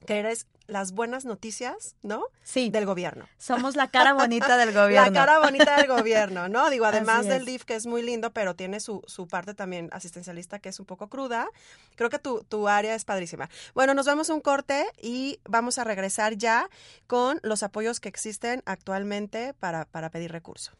que 0.04 0.18
eres 0.18 0.46
las 0.66 0.92
buenas 0.92 1.24
noticias, 1.24 1.94
¿no? 2.02 2.24
Sí, 2.42 2.70
Del 2.70 2.86
gobierno. 2.86 3.28
somos 3.38 3.76
la 3.76 3.88
cara 3.88 4.12
bonita 4.12 4.56
del 4.56 4.72
gobierno. 4.74 5.10
La 5.10 5.12
cara 5.12 5.38
bonita 5.38 5.76
del 5.76 5.86
gobierno, 5.86 6.48
¿no? 6.48 6.68
Digo, 6.70 6.84
además 6.84 7.26
del. 7.26 7.44
DIF, 7.44 7.64
que 7.64 7.76
es 7.76 7.86
muy 7.86 8.02
lindo, 8.02 8.32
pero 8.32 8.56
tiene 8.56 8.80
su, 8.80 9.02
su 9.06 9.28
parte 9.28 9.54
también 9.54 9.88
asistencialista 9.92 10.58
que 10.58 10.68
es 10.68 10.80
un 10.80 10.86
poco 10.86 11.08
cruda. 11.08 11.46
Creo 11.94 12.10
que 12.10 12.18
tu, 12.18 12.42
tu 12.44 12.68
área 12.68 12.94
es 12.94 13.04
padrísima. 13.04 13.48
Bueno, 13.74 13.94
nos 13.94 14.06
vamos 14.06 14.28
a 14.28 14.34
un 14.34 14.40
corte 14.40 14.86
y 15.00 15.38
vamos 15.44 15.78
a 15.78 15.84
regresar 15.84 16.36
ya 16.36 16.68
con 17.06 17.38
los 17.42 17.62
apoyos 17.62 18.00
que 18.00 18.08
existen 18.08 18.62
actualmente 18.66 19.54
para, 19.54 19.84
para 19.84 20.10
pedir 20.10 20.32
recurso. 20.32 20.72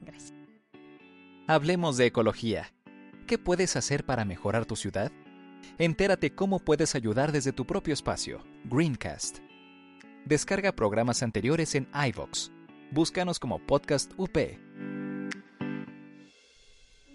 Gracias. 0.00 0.34
Hablemos 1.46 1.96
de 1.96 2.06
ecología. 2.06 2.72
¿Qué 3.26 3.38
puedes 3.38 3.76
hacer 3.76 4.04
para 4.04 4.24
mejorar 4.26 4.66
tu 4.66 4.76
ciudad? 4.76 5.10
Entérate 5.78 6.34
cómo 6.34 6.58
puedes 6.58 6.94
ayudar 6.94 7.32
desde 7.32 7.52
tu 7.52 7.66
propio 7.66 7.94
espacio. 7.94 8.44
Greencast. 8.64 9.38
Descarga 10.24 10.72
programas 10.72 11.22
anteriores 11.22 11.74
en 11.74 11.88
iVoox. 11.92 12.50
Búscanos 12.90 13.38
como 13.38 13.58
Podcast 13.58 14.12
UP. 14.16 14.38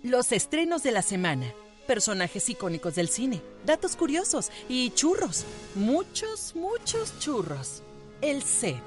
Los 0.03 0.31
estrenos 0.31 0.83
de 0.83 0.91
la 0.91 1.01
semana, 1.01 1.53
personajes 1.87 2.49
icónicos 2.49 2.95
del 2.95 3.09
cine, 3.09 3.41
datos 3.65 3.95
curiosos 3.95 4.51
y 4.69 4.91
churros. 4.91 5.45
Muchos, 5.75 6.55
muchos 6.55 7.17
churros. 7.19 7.83
El 8.21 8.43
set, 8.43 8.81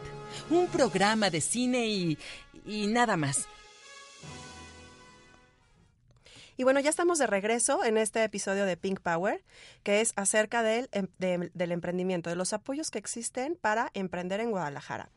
un 0.50 0.68
programa 0.68 1.30
de 1.30 1.40
cine 1.40 1.86
y... 1.88 2.18
y 2.64 2.86
nada 2.86 3.16
más. 3.16 3.48
Y 6.56 6.64
bueno, 6.64 6.80
ya 6.80 6.90
estamos 6.90 7.18
de 7.18 7.26
regreso 7.26 7.84
en 7.84 7.96
este 7.96 8.22
episodio 8.24 8.64
de 8.66 8.76
Pink 8.76 9.00
Power, 9.00 9.42
que 9.82 10.00
es 10.00 10.12
acerca 10.16 10.62
del, 10.62 10.88
em- 10.92 11.08
de- 11.18 11.50
del 11.54 11.72
emprendimiento, 11.72 12.30
de 12.30 12.36
los 12.36 12.52
apoyos 12.52 12.90
que 12.90 12.98
existen 12.98 13.56
para 13.60 13.90
emprender 13.94 14.40
en 14.40 14.50
Guadalajara. 14.50 15.08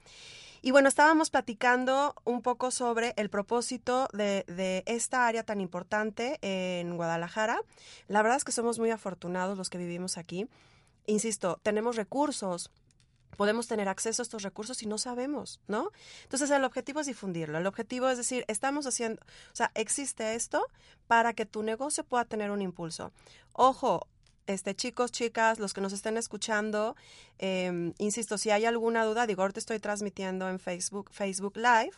Y 0.61 0.71
bueno, 0.71 0.89
estábamos 0.89 1.29
platicando 1.29 2.15
un 2.23 2.41
poco 2.41 2.71
sobre 2.71 3.13
el 3.17 3.29
propósito 3.29 4.07
de, 4.13 4.45
de 4.47 4.81
esta 4.87 5.27
área 5.27 5.43
tan 5.43 5.61
importante 5.61 6.39
en 6.41 6.95
Guadalajara. 6.95 7.61
La 8.07 8.23
verdad 8.23 8.37
es 8.37 8.43
que 8.43 8.51
somos 8.51 8.79
muy 8.79 8.89
afortunados 8.89 9.57
los 9.59 9.69
que 9.69 9.77
vivimos 9.77 10.17
aquí. 10.17 10.47
Insisto, 11.05 11.59
tenemos 11.61 11.97
recursos, 11.97 12.71
podemos 13.35 13.67
tener 13.67 13.87
acceso 13.87 14.21
a 14.21 14.23
estos 14.23 14.43
recursos 14.43 14.81
y 14.83 14.87
no 14.87 14.97
sabemos, 14.97 15.59
¿no? 15.67 15.91
Entonces 16.23 16.49
el 16.51 16.63
objetivo 16.63 16.99
es 16.99 17.07
difundirlo. 17.07 17.57
El 17.57 17.67
objetivo 17.67 18.09
es 18.09 18.17
decir, 18.17 18.45
estamos 18.47 18.85
haciendo, 18.85 19.21
o 19.21 19.55
sea, 19.55 19.71
existe 19.75 20.35
esto 20.35 20.65
para 21.07 21.33
que 21.33 21.45
tu 21.45 21.63
negocio 21.63 22.03
pueda 22.03 22.25
tener 22.25 22.51
un 22.51 22.61
impulso. 22.61 23.11
Ojo, 23.53 24.07
este, 24.47 24.75
chicos, 24.75 25.11
chicas, 25.11 25.59
los 25.59 25.73
que 25.73 25.81
nos 25.81 25.93
estén 25.93 26.17
escuchando, 26.17 26.95
eh, 27.39 27.93
insisto, 27.97 28.37
si 28.37 28.51
hay 28.51 28.65
alguna 28.65 29.03
duda, 29.03 29.25
digo, 29.25 29.41
ahorita 29.41 29.59
estoy 29.59 29.79
transmitiendo 29.79 30.49
en 30.49 30.59
Facebook, 30.59 31.09
Facebook 31.11 31.57
Live, 31.57 31.93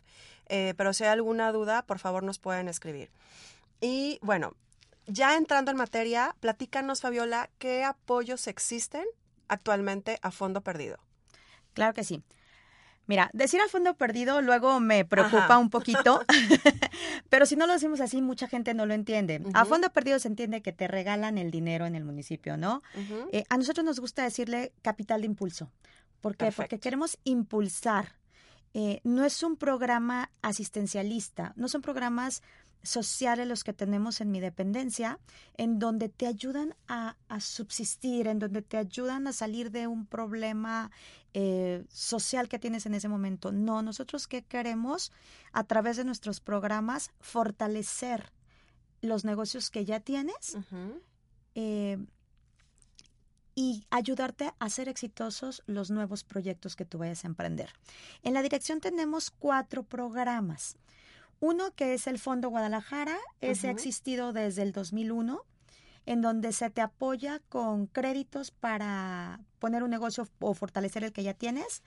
eh, 0.47 0.73
pero 0.77 0.93
si 0.93 1.03
hay 1.03 1.09
alguna 1.09 1.51
duda, 1.51 1.83
por 1.83 1.99
favor 1.99 2.23
nos 2.23 2.39
pueden 2.39 2.69
escribir. 2.69 3.11
Y 3.81 4.19
bueno, 4.21 4.53
ya 5.07 5.35
entrando 5.35 5.71
en 5.71 5.77
materia, 5.77 6.35
platícanos, 6.39 7.01
Fabiola, 7.01 7.49
¿qué 7.59 7.83
apoyos 7.83 8.47
existen 8.47 9.05
actualmente 9.47 10.19
a 10.21 10.31
fondo 10.31 10.61
perdido? 10.61 11.06
Claro 11.77 11.93
que 11.93 12.03
sí. 12.03 12.23
Mira, 13.05 13.29
decir 13.33 13.61
a 13.61 13.67
fondo 13.67 13.93
perdido 13.93 14.41
luego 14.41 14.79
me 14.79 15.05
preocupa 15.05 15.45
Ajá. 15.45 15.59
un 15.59 15.69
poquito, 15.69 16.21
pero 17.29 17.45
si 17.45 17.55
no 17.55 17.67
lo 17.67 17.73
decimos 17.73 18.01
así, 18.01 18.19
mucha 18.19 18.47
gente 18.47 18.73
no 18.73 18.87
lo 18.87 18.95
entiende. 18.95 19.43
A 19.53 19.63
fondo 19.63 19.91
perdido 19.91 20.17
se 20.17 20.27
entiende 20.27 20.63
que 20.63 20.73
te 20.73 20.87
regalan 20.87 21.37
el 21.37 21.51
dinero 21.51 21.85
en 21.85 21.93
el 21.93 22.03
municipio, 22.03 22.57
¿no? 22.57 22.81
Eh, 23.31 23.43
a 23.47 23.57
nosotros 23.57 23.85
nos 23.85 23.99
gusta 23.99 24.23
decirle 24.23 24.73
capital 24.81 25.21
de 25.21 25.27
impulso. 25.27 25.71
¿Por 26.19 26.35
qué? 26.35 26.51
Porque 26.51 26.79
queremos 26.79 27.19
impulsar. 27.25 28.15
Eh, 28.73 29.01
no 29.03 29.23
es 29.23 29.43
un 29.43 29.55
programa 29.55 30.31
asistencialista, 30.41 31.53
no 31.57 31.67
son 31.67 31.83
programas 31.83 32.41
sociales 32.87 33.47
los 33.47 33.63
que 33.63 33.73
tenemos 33.73 34.21
en 34.21 34.31
mi 34.31 34.39
dependencia, 34.39 35.19
en 35.55 35.79
donde 35.79 36.09
te 36.09 36.27
ayudan 36.27 36.75
a, 36.87 37.17
a 37.27 37.39
subsistir, 37.39 38.27
en 38.27 38.39
donde 38.39 38.61
te 38.61 38.77
ayudan 38.77 39.27
a 39.27 39.33
salir 39.33 39.71
de 39.71 39.87
un 39.87 40.05
problema 40.05 40.91
eh, 41.39 41.85
social 41.89 42.49
que 42.49 42.57
tienes 42.57 42.87
en 42.87 42.95
ese 42.95 43.07
momento. 43.07 43.51
No, 43.51 43.83
nosotros 43.83 44.27
queremos 44.27 45.11
a 45.51 45.63
través 45.65 45.95
de 45.97 46.03
nuestros 46.03 46.39
programas 46.39 47.11
fortalecer 47.19 48.31
los 49.01 49.23
negocios 49.23 49.69
que 49.69 49.85
ya 49.85 49.99
tienes 49.99 50.57
eh, 51.53 51.99
y 53.53 53.85
ayudarte 53.91 54.51
a 54.57 54.69
ser 54.71 54.89
exitosos 54.89 55.61
los 55.67 55.91
nuevos 55.91 56.23
proyectos 56.23 56.75
que 56.75 56.85
tú 56.85 56.97
vayas 56.97 57.23
a 57.23 57.27
emprender. 57.27 57.71
En 58.23 58.33
la 58.33 58.41
dirección 58.41 58.81
tenemos 58.81 59.29
cuatro 59.29 59.83
programas. 59.83 60.75
Uno 61.39 61.71
que 61.75 61.93
es 61.93 62.07
el 62.07 62.19
Fondo 62.19 62.49
Guadalajara, 62.49 63.17
ese 63.41 63.67
ha 63.67 63.71
existido 63.71 64.33
desde 64.33 64.63
el 64.63 64.71
2001, 64.71 65.43
en 66.05 66.21
donde 66.21 66.51
se 66.51 66.69
te 66.69 66.81
apoya 66.81 67.41
con 67.49 67.85
créditos 67.87 68.51
para 68.51 69.39
poner 69.59 69.83
un 69.83 69.89
negocio 69.89 70.27
o 70.39 70.53
fortalecer 70.53 71.03
el 71.03 71.11
que 71.11 71.23
ya 71.23 71.33
tienes, 71.33 71.83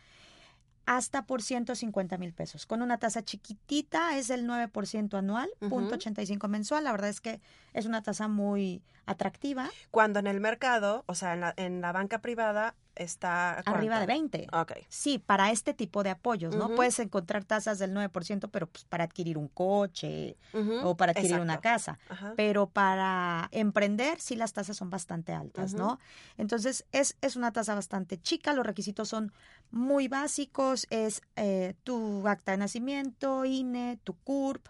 hasta 0.87 1.25
por 1.27 1.43
150 1.43 2.19
mil 2.19 2.33
pesos. 2.33 2.67
Con 2.67 2.83
una 2.83 2.99
tasa 2.99 3.23
chiquitita 3.23 4.17
es 4.19 4.31
el 4.31 4.47
9% 4.47 5.19
anual, 5.19 5.49
Ujú. 5.61 5.71
punto 5.71 5.95
85 5.95 6.49
mensual. 6.49 6.85
La 6.85 6.93
verdad 6.93 7.11
es 7.11 7.21
que 7.21 7.41
es 7.73 7.87
una 7.87 8.03
tasa 8.03 8.29
muy 8.29 8.83
atractiva, 9.07 9.71
Cuando 9.91 10.21
en 10.21 10.27
el 10.27 10.41
mercado, 10.41 11.05
o 11.07 11.15
sea, 11.15 11.35
en 11.35 11.41
la, 11.41 11.55
en 11.57 11.81
la 11.81 11.93
banca 11.93 12.21
privada 12.21 12.75
está... 13.03 13.55
¿a 13.55 13.61
arriba 13.61 14.01
de 14.01 14.07
cuánto? 14.07 14.39
20. 14.39 14.47
Ok. 14.53 14.73
Sí, 14.89 15.19
para 15.19 15.51
este 15.51 15.75
tipo 15.75 16.03
de 16.03 16.11
apoyos, 16.11 16.55
¿no? 16.55 16.75
Puedes 16.75 16.99
encontrar 16.99 17.45
tasas 17.45 17.79
del 17.79 17.95
9%, 17.95 18.49
pero 18.51 18.67
pues 18.67 18.85
para 18.85 19.05
adquirir 19.05 19.39
un 19.39 19.49
coche 19.49 20.37
o 20.83 20.97
para 20.97 21.13
adquirir 21.13 21.41
una 21.41 21.61
casa. 21.61 21.99
Pero 22.37 22.69
para 22.69 23.49
emprender, 23.53 24.21
sí 24.21 24.37
las 24.37 24.53
tasas 24.53 24.77
son 24.77 24.91
bastante 24.91 25.33
altas. 25.33 25.75
¿no? 25.75 25.99
Entonces, 26.37 26.85
es, 26.93 27.17
es 27.21 27.37
una 27.37 27.53
tasa 27.53 27.75
bastante 27.75 28.19
chica, 28.21 28.53
los 28.53 28.67
requisitos 28.67 29.09
son 29.09 29.33
muy 29.71 30.09
básicos, 30.09 30.87
es 30.91 31.23
eh, 31.37 31.75
tu 31.85 32.27
acta 32.27 32.53
de 32.53 32.59
nacimiento, 32.59 33.45
INE, 33.45 33.99
tu 34.03 34.15
CURP, 34.15 34.67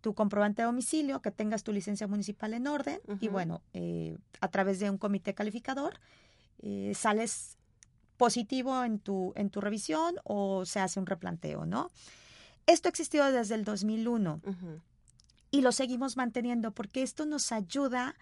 tu 0.00 0.14
comprobante 0.14 0.62
de 0.62 0.66
domicilio, 0.66 1.22
que 1.22 1.30
tengas 1.30 1.62
tu 1.62 1.72
licencia 1.72 2.06
municipal 2.06 2.54
en 2.54 2.66
orden 2.66 3.00
y 3.20 3.28
bueno, 3.28 3.62
eh, 3.72 4.18
a 4.40 4.48
través 4.48 4.80
de 4.80 4.90
un 4.90 4.98
comité 4.98 5.32
calificador 5.32 6.00
eh, 6.62 6.92
sales 6.94 7.56
positivo 8.16 8.84
en 8.84 8.98
tu, 8.98 9.32
en 9.36 9.50
tu 9.50 9.60
revisión 9.60 10.16
o 10.24 10.64
se 10.64 10.80
hace 10.80 11.00
un 11.00 11.06
replanteo, 11.06 11.66
¿no? 11.66 11.90
Esto 12.66 12.88
ha 12.88 12.90
existido 12.90 13.30
desde 13.32 13.54
el 13.54 13.64
2001 13.64 14.40
Ujú. 14.44 14.80
y 15.50 15.60
lo 15.62 15.72
seguimos 15.72 16.16
manteniendo 16.16 16.70
porque 16.70 17.02
esto 17.02 17.26
nos 17.26 17.50
ayuda 17.52 18.14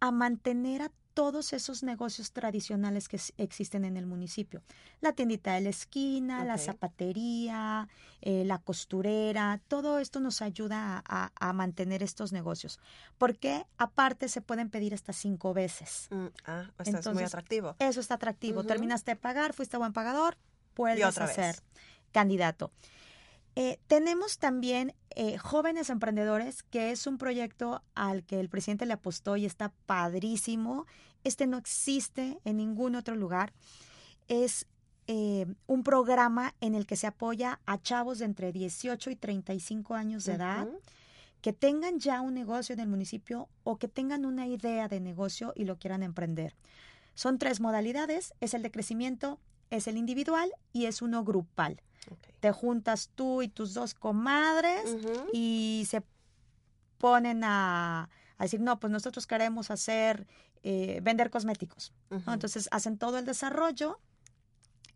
a 0.00 0.10
mantener 0.10 0.82
a 0.82 0.90
todos 1.16 1.54
esos 1.54 1.82
negocios 1.82 2.32
tradicionales 2.32 3.08
que 3.08 3.18
existen 3.38 3.86
en 3.86 3.96
el 3.96 4.04
municipio. 4.04 4.60
La 5.00 5.14
tiendita 5.14 5.54
de 5.54 5.62
la 5.62 5.70
esquina, 5.70 6.44
la 6.44 6.58
zapatería, 6.58 7.88
eh, 8.20 8.44
la 8.44 8.58
costurera, 8.58 9.58
todo 9.66 9.98
esto 9.98 10.20
nos 10.20 10.42
ayuda 10.42 11.02
a, 11.06 11.52
mantener 11.54 12.02
estos 12.02 12.34
negocios. 12.34 12.78
Porque 13.16 13.64
aparte 13.78 14.28
se 14.28 14.42
pueden 14.42 14.68
pedir 14.68 14.92
hasta 14.92 15.14
cinco 15.14 15.54
veces. 15.54 16.08
Mm, 16.10 16.26
ah, 16.44 16.64
esto 16.64 16.82
es 16.82 16.88
muy 16.88 16.96
Entonces, 16.96 17.26
atractivo. 17.28 17.76
Eso 17.78 18.00
está 18.00 18.16
atractivo. 18.16 18.64
Terminaste 18.64 19.12
de 19.12 19.16
pagar, 19.16 19.54
fuiste 19.54 19.78
buen 19.78 19.94
pagador, 19.94 20.36
puedes 20.74 21.02
otra 21.02 21.24
vez. 21.24 21.34
ser 21.34 21.56
candidato. 22.12 22.72
Eh, 23.56 23.78
tenemos 23.86 24.38
también 24.38 24.94
eh, 25.10 25.38
Jóvenes 25.38 25.88
Emprendedores, 25.88 26.62
que 26.62 26.90
es 26.90 27.06
un 27.06 27.16
proyecto 27.16 27.82
al 27.94 28.22
que 28.22 28.38
el 28.38 28.50
presidente 28.50 28.84
le 28.84 28.92
apostó 28.92 29.38
y 29.38 29.46
está 29.46 29.72
padrísimo. 29.86 30.86
Este 31.24 31.46
no 31.46 31.56
existe 31.56 32.38
en 32.44 32.58
ningún 32.58 32.94
otro 32.94 33.16
lugar. 33.16 33.54
Es 34.28 34.66
eh, 35.06 35.46
un 35.66 35.84
programa 35.84 36.54
en 36.60 36.74
el 36.74 36.86
que 36.86 36.96
se 36.96 37.06
apoya 37.06 37.58
a 37.64 37.80
chavos 37.80 38.18
de 38.18 38.26
entre 38.26 38.52
18 38.52 39.10
y 39.10 39.16
35 39.16 39.94
años 39.94 40.24
de 40.24 40.34
edad 40.34 40.68
que 41.40 41.52
tengan 41.52 41.98
ya 41.98 42.20
un 42.20 42.34
negocio 42.34 42.72
en 42.74 42.80
el 42.80 42.88
municipio 42.88 43.48
o 43.62 43.78
que 43.78 43.88
tengan 43.88 44.26
una 44.26 44.46
idea 44.48 44.88
de 44.88 45.00
negocio 45.00 45.52
y 45.54 45.64
lo 45.64 45.78
quieran 45.78 46.02
emprender. 46.02 46.56
Son 47.14 47.38
tres 47.38 47.60
modalidades, 47.60 48.34
es 48.40 48.52
el 48.52 48.62
de 48.62 48.70
crecimiento, 48.70 49.38
es 49.70 49.86
el 49.86 49.96
individual 49.96 50.52
y 50.72 50.86
es 50.86 51.02
uno 51.02 51.24
grupal. 51.24 51.80
Te 52.40 52.52
juntas 52.52 53.10
tú 53.14 53.42
y 53.42 53.48
tus 53.48 53.74
dos 53.74 53.94
comadres 53.94 54.96
y 55.32 55.84
se 55.88 56.02
ponen 56.98 57.42
a, 57.44 58.08
decir, 58.38 58.60
no, 58.60 58.78
pues 58.78 58.90
nosotros 58.90 59.26
queremos 59.26 59.70
hacer, 59.70 60.26
eh, 60.62 61.00
vender 61.02 61.30
cosméticos. 61.30 61.92
Entonces 62.10 62.68
hacen 62.70 62.98
todo 62.98 63.18
el 63.18 63.24
desarrollo 63.24 63.98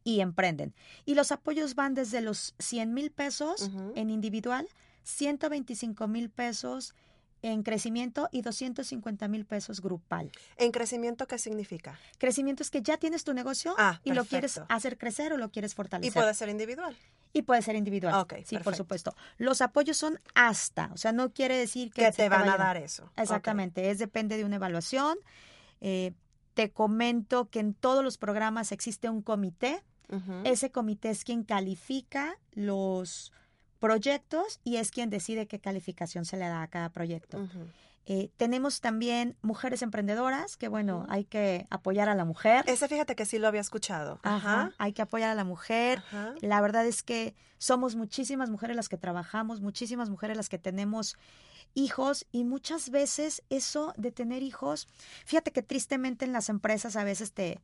y 0.05 0.21
emprenden. 0.21 0.75
Y 1.05 1.15
los 1.15 1.33
apoyos 1.33 1.75
van 1.75 1.95
desde 1.95 2.21
los 2.21 2.55
100 2.59 2.95
mil 2.95 3.11
pesos 3.11 3.71
en 3.95 4.11
individual, 4.11 4.69
125 5.03 6.09
mil 6.09 6.31
pesos 6.31 6.95
en 7.43 7.63
crecimiento 7.63 8.29
y 8.33 8.43
250 8.43 9.29
mil 9.29 9.45
pesos 9.45 9.81
grupal. 9.81 10.31
¿En 10.57 10.73
crecimiento 10.73 11.27
qué 11.27 11.39
significa? 11.39 11.99
Crecimiento 12.19 12.63
es 12.63 12.71
que 12.71 12.83
ya 12.83 12.97
tienes 12.97 13.25
tu 13.25 13.35
negocio 13.35 13.75
ah, 13.79 14.01
y 14.05 14.13
lo 14.13 14.25
quieres 14.25 14.61
hacer 14.69 14.99
crecer 14.99 15.33
o 15.33 15.37
lo 15.37 15.51
quieres 15.51 15.75
fortalecer. 15.75 16.11
Y 16.11 16.15
puede 16.15 16.35
ser 16.35 16.49
individual. 16.49 16.97
Y 17.33 17.43
puede 17.43 17.63
ser 17.63 17.77
individual. 17.77 18.15
Ok, 18.15 18.35
sí, 18.45 18.59
por 18.59 18.75
supuesto. 18.75 19.15
Los 19.39 19.61
apoyos 19.61 19.97
son 19.97 20.19
hasta, 20.35 20.91
o 20.93 20.97
sea, 20.97 21.13
no 21.13 21.33
quiere 21.33 21.57
decir 21.57 21.93
que, 21.93 22.03
que 22.03 22.13
te, 22.13 22.29
van 22.29 22.49
a 22.49 22.57
dar 22.57 22.77
eso. 22.77 23.11
Exactamente, 23.17 23.91
es 23.91 23.99
depende 23.99 24.37
de 24.37 24.45
una 24.45 24.57
evaluación. 24.57 25.19
Eh, 25.81 26.13
te 26.55 26.71
comento 26.71 27.49
que 27.49 27.61
en 27.61 27.75
todos 27.75 28.05
los 28.05 28.19
programas 28.19 28.73
existe 28.73 29.09
un 29.09 29.23
comité. 29.23 29.83
Ese 30.43 30.73
comité 30.73 31.11
es 31.11 31.23
quien 31.23 31.45
califica 31.45 32.37
los 32.51 33.33
proyectos 33.81 34.61
y 34.63 34.77
es 34.77 34.91
quien 34.91 35.11
decide 35.11 35.47
qué 35.47 35.59
calificación 35.59 36.25
se 36.25 36.37
le 36.37 36.47
da 36.47 36.63
a 36.63 36.69
cada 36.69 36.91
proyecto. 36.91 37.39
Eh, 38.07 38.31
tenemos 38.37 38.81
también 38.81 39.37
mujeres 39.43 39.83
emprendedoras, 39.83 40.57
que 40.57 40.69
bueno, 40.69 41.07
hay 41.09 41.25
que 41.25 41.67
apoyar 41.71 42.09
a 42.09 42.15
la 42.15 42.25
mujer. 42.25 42.65
Ese 42.67 42.89
fíjate 42.89 43.15
que 43.15 43.27
sí 43.27 43.39
lo 43.39 43.49
había 43.49 43.61
escuchado. 43.61 44.21
Ajá. 44.23 44.73
Hay 44.79 44.93
que 44.93 45.03
apoyar 45.03 45.31
a 45.31 45.35
la 45.35 45.45
mujer. 45.45 46.03
La 46.41 46.61
verdad 46.61 46.87
es 46.87 47.03
que 47.03 47.35
somos 47.59 47.97
muchísimas 47.97 48.51
mujeres 48.51 48.77
las 48.77 48.89
que 48.89 48.97
trabajamos, 48.97 49.61
muchísimas 49.61 50.11
mujeres 50.11 50.37
las 50.37 50.49
que 50.49 50.59
tenemos 50.59 51.17
hijos 51.75 52.27
y 52.33 52.45
muchas 52.45 52.91
veces 52.91 53.43
eso 53.49 53.95
de 53.97 54.11
tener 54.11 54.43
hijos, 54.43 54.89
fíjate 55.25 55.53
que 55.53 55.63
tristemente 55.63 56.25
en 56.25 56.33
las 56.33 56.49
empresas 56.49 56.97
a 56.97 57.05
veces 57.05 57.33
te, 57.33 57.61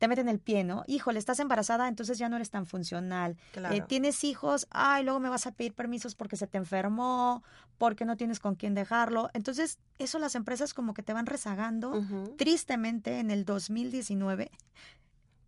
te 0.00 0.08
meten 0.08 0.30
el 0.30 0.40
pie, 0.40 0.64
¿no? 0.64 0.82
Híjole, 0.86 1.18
estás 1.18 1.40
embarazada, 1.40 1.86
entonces 1.86 2.16
ya 2.16 2.30
no 2.30 2.36
eres 2.36 2.48
tan 2.48 2.64
funcional. 2.64 3.36
Eh, 3.70 3.82
tienes 3.86 4.24
hijos, 4.24 4.66
ay, 4.70 5.04
luego 5.04 5.20
me 5.20 5.28
vas 5.28 5.46
a 5.46 5.52
pedir 5.52 5.74
permisos 5.74 6.14
porque 6.14 6.38
se 6.38 6.46
te 6.46 6.56
enfermó, 6.56 7.44
porque 7.76 8.06
no 8.06 8.16
tienes 8.16 8.40
con 8.40 8.54
quién 8.54 8.74
dejarlo. 8.74 9.28
Entonces, 9.34 9.78
eso 9.98 10.18
las 10.18 10.34
empresas 10.36 10.72
como 10.72 10.94
que 10.94 11.02
te 11.02 11.12
van 11.12 11.26
rezagando. 11.26 12.02
Tristemente, 12.38 13.18
en 13.18 13.30
el 13.30 13.44
2019 13.44 14.50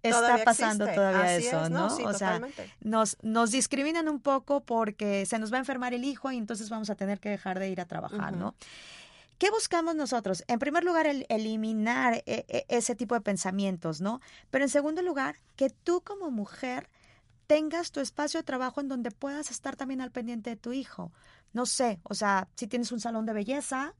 está 0.02 0.44
pasando 0.44 0.86
todavía 0.86 1.34
eso, 1.36 1.70
¿no? 1.70 1.86
o 1.86 2.12
sea, 2.12 2.38
nos, 2.80 3.16
nos 3.22 3.52
discriminan 3.52 4.06
un 4.06 4.20
poco 4.20 4.60
porque 4.60 5.24
se 5.24 5.38
nos 5.38 5.50
va 5.50 5.56
a 5.56 5.60
enfermar 5.60 5.94
el 5.94 6.04
hijo 6.04 6.30
y 6.30 6.36
entonces 6.36 6.68
vamos 6.68 6.90
a 6.90 6.94
tener 6.94 7.20
que 7.20 7.30
dejar 7.30 7.58
de 7.58 7.70
ir 7.70 7.80
a 7.80 7.86
trabajar, 7.86 8.36
¿no? 8.36 8.54
¿Qué 9.38 9.50
buscamos 9.50 9.94
nosotros? 9.94 10.44
En 10.46 10.58
primer 10.58 10.84
lugar, 10.84 11.06
el, 11.06 11.26
eliminar 11.28 12.22
e, 12.26 12.44
e, 12.48 12.64
ese 12.68 12.94
tipo 12.94 13.14
de 13.14 13.20
pensamientos, 13.20 14.00
¿no? 14.00 14.20
Pero 14.50 14.64
en 14.64 14.70
segundo 14.70 15.02
lugar, 15.02 15.36
que 15.56 15.70
tú 15.70 16.02
como 16.02 16.30
mujer 16.30 16.88
tengas 17.46 17.90
tu 17.90 18.00
espacio 18.00 18.40
de 18.40 18.44
trabajo 18.44 18.80
en 18.80 18.88
donde 18.88 19.10
puedas 19.10 19.50
estar 19.50 19.76
también 19.76 20.00
al 20.00 20.10
pendiente 20.10 20.50
de 20.50 20.56
tu 20.56 20.72
hijo. 20.72 21.12
No 21.52 21.66
sé, 21.66 22.00
o 22.04 22.14
sea, 22.14 22.48
si 22.54 22.66
tienes 22.66 22.92
un 22.92 23.00
salón 23.00 23.26
de 23.26 23.32
belleza, 23.32 23.94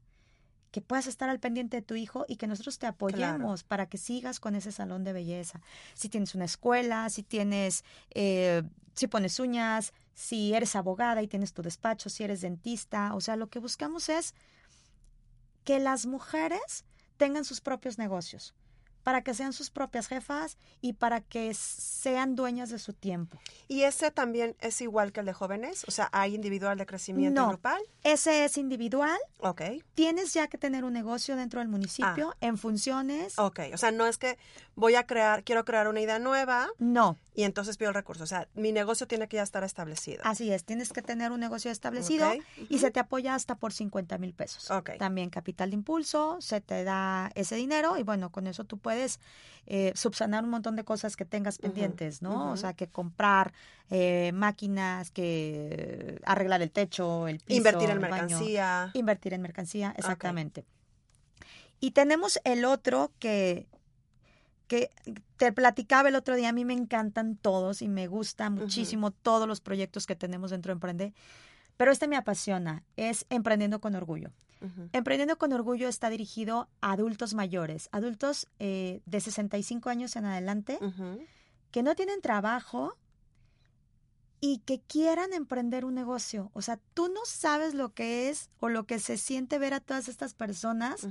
que 0.73 0.81
puedas 0.81 1.05
estar 1.05 1.29
al 1.29 1.39
pendiente 1.39 1.77
de 1.77 1.83
tu 1.83 1.93
hijo 1.93 2.25
y 2.27 2.37
que 2.37 2.47
nosotros 2.47 2.79
te 2.79 2.87
apoyemos 2.87 3.63
para 3.63 3.85
que 3.85 3.99
sigas 3.99 4.39
con 4.39 4.55
ese 4.55 4.71
salón 4.71 5.03
de 5.03 5.13
belleza. 5.13 5.61
Si 5.93 6.09
tienes 6.09 6.33
una 6.33 6.45
escuela, 6.45 7.11
si 7.11 7.21
tienes, 7.21 7.85
eh, 8.09 8.63
si 8.95 9.05
pones 9.05 9.39
uñas, 9.39 9.93
si 10.15 10.55
eres 10.55 10.75
abogada 10.75 11.21
y 11.21 11.27
tienes 11.27 11.53
tu 11.53 11.61
despacho, 11.61 12.09
si 12.09 12.23
eres 12.23 12.41
dentista, 12.41 13.13
o 13.13 13.21
sea, 13.21 13.35
lo 13.35 13.51
que 13.51 13.59
buscamos 13.59 14.09
es 14.09 14.33
que 15.63 15.79
las 15.79 16.05
mujeres 16.05 16.85
tengan 17.17 17.45
sus 17.45 17.61
propios 17.61 17.97
negocios, 17.97 18.53
para 19.03 19.21
que 19.21 19.33
sean 19.33 19.53
sus 19.53 19.69
propias 19.69 20.07
jefas 20.07 20.57
y 20.81 20.93
para 20.93 21.21
que 21.21 21.53
sean 21.53 22.35
dueñas 22.35 22.69
de 22.69 22.79
su 22.79 22.93
tiempo. 22.93 23.39
¿Y 23.67 23.83
ese 23.83 24.11
también 24.11 24.55
es 24.59 24.81
igual 24.81 25.11
que 25.11 25.19
el 25.19 25.25
de 25.25 25.33
jóvenes? 25.33 25.85
O 25.87 25.91
sea, 25.91 26.09
¿hay 26.11 26.35
individual 26.35 26.77
de 26.77 26.85
crecimiento 26.85 27.41
no, 27.41 27.49
grupal? 27.49 27.81
Ese 28.03 28.45
es 28.45 28.57
individual. 28.57 29.17
Ok. 29.39 29.61
Tienes 29.93 30.33
ya 30.33 30.47
que 30.47 30.57
tener 30.57 30.85
un 30.85 30.93
negocio 30.93 31.35
dentro 31.35 31.59
del 31.59 31.69
municipio 31.69 32.31
ah. 32.31 32.37
en 32.41 32.57
funciones. 32.57 33.37
Ok, 33.37 33.59
o 33.73 33.77
sea, 33.77 33.91
no 33.91 34.05
es 34.05 34.17
que 34.17 34.37
voy 34.75 34.95
a 34.95 35.05
crear, 35.05 35.43
quiero 35.43 35.65
crear 35.65 35.87
una 35.87 36.01
idea 36.01 36.19
nueva. 36.19 36.69
No. 36.79 37.17
Y 37.35 37.43
entonces 37.43 37.77
pido 37.77 37.89
el 37.89 37.95
recurso. 37.95 38.23
O 38.23 38.27
sea, 38.27 38.47
mi 38.53 38.71
negocio 38.71 39.07
tiene 39.07 39.27
que 39.27 39.37
ya 39.37 39.43
estar 39.43 39.63
establecido. 39.63 40.21
Así 40.23 40.51
es, 40.51 40.63
tienes 40.63 40.93
que 40.93 41.01
tener 41.01 41.31
un 41.31 41.39
negocio 41.39 41.71
establecido 41.71 42.31
y 42.69 42.79
se 42.79 42.91
te 42.91 42.99
apoya 42.99 43.35
hasta 43.35 43.55
por 43.55 43.73
50 43.73 44.17
mil 44.17 44.33
pesos. 44.33 44.69
Ok. 44.71 44.91
También 44.99 45.29
capital 45.29 45.71
de 45.71 45.75
impulso, 45.75 46.37
se 46.41 46.61
te 46.61 46.83
da 46.83 47.31
ese 47.35 47.55
dinero 47.55 47.97
y 47.97 48.03
bueno, 48.03 48.31
con 48.31 48.47
eso 48.47 48.63
tú 48.63 48.77
puedes 48.77 48.92
eh, 49.65 49.93
subsanar 49.95 50.43
un 50.43 50.49
montón 50.49 50.75
de 50.75 50.83
cosas 50.83 51.15
que 51.15 51.25
tengas 51.25 51.57
pendientes, 51.57 52.21
¿no? 52.21 52.51
O 52.51 52.57
sea, 52.57 52.73
que 52.73 52.87
comprar 52.87 53.53
eh, 53.89 54.31
máquinas, 54.33 55.09
que 55.11 56.19
arreglar 56.25 56.61
el 56.61 56.71
techo, 56.71 57.27
el 57.27 57.39
piso. 57.39 57.57
Invertir 57.57 57.89
en 57.89 57.99
mercancía. 57.99 58.91
Invertir 58.93 59.33
en 59.33 59.41
mercancía, 59.41 59.93
exactamente. 59.97 60.65
Y 61.79 61.91
tenemos 61.91 62.39
el 62.43 62.65
otro 62.65 63.11
que 63.19 63.67
que 64.67 64.89
te 65.37 65.51
platicaba 65.51 66.09
el 66.09 66.15
otro 66.15 66.35
día, 66.35 66.49
a 66.49 66.53
mí 66.53 66.65
me 66.65 66.73
encantan 66.73 67.35
todos 67.35 67.81
y 67.81 67.87
me 67.87 68.07
gusta 68.07 68.49
muchísimo 68.49 69.11
todos 69.11 69.47
los 69.47 69.61
proyectos 69.61 70.07
que 70.07 70.15
tenemos 70.15 70.51
dentro 70.51 70.71
de 70.71 70.73
Emprende, 70.73 71.13
pero 71.77 71.91
este 71.91 72.07
me 72.07 72.15
apasiona, 72.15 72.83
es 72.95 73.25
Emprendiendo 73.29 73.79
con 73.79 73.93
Orgullo. 73.95 74.31
Emprendiendo 74.93 75.37
con 75.37 75.51
Orgullo 75.51 75.87
está 75.89 76.09
dirigido 76.09 76.69
a 76.81 76.93
adultos 76.93 77.33
mayores, 77.33 77.89
adultos 77.91 78.47
eh, 78.59 79.01
de 79.05 79.19
65 79.19 79.89
años 79.89 80.15
en 80.15 80.25
adelante, 80.25 80.79
que 81.71 81.83
no 81.83 81.95
tienen 81.95 82.21
trabajo 82.21 82.97
y 84.39 84.59
que 84.59 84.81
quieran 84.81 85.33
emprender 85.33 85.85
un 85.85 85.93
negocio. 85.93 86.51
O 86.53 86.61
sea, 86.61 86.79
tú 86.93 87.07
no 87.07 87.21
sabes 87.25 87.73
lo 87.73 87.93
que 87.93 88.29
es 88.29 88.49
o 88.59 88.69
lo 88.69 88.85
que 88.85 88.99
se 88.99 89.17
siente 89.17 89.57
ver 89.59 89.73
a 89.73 89.79
todas 89.79 90.07
estas 90.07 90.33
personas 90.33 91.07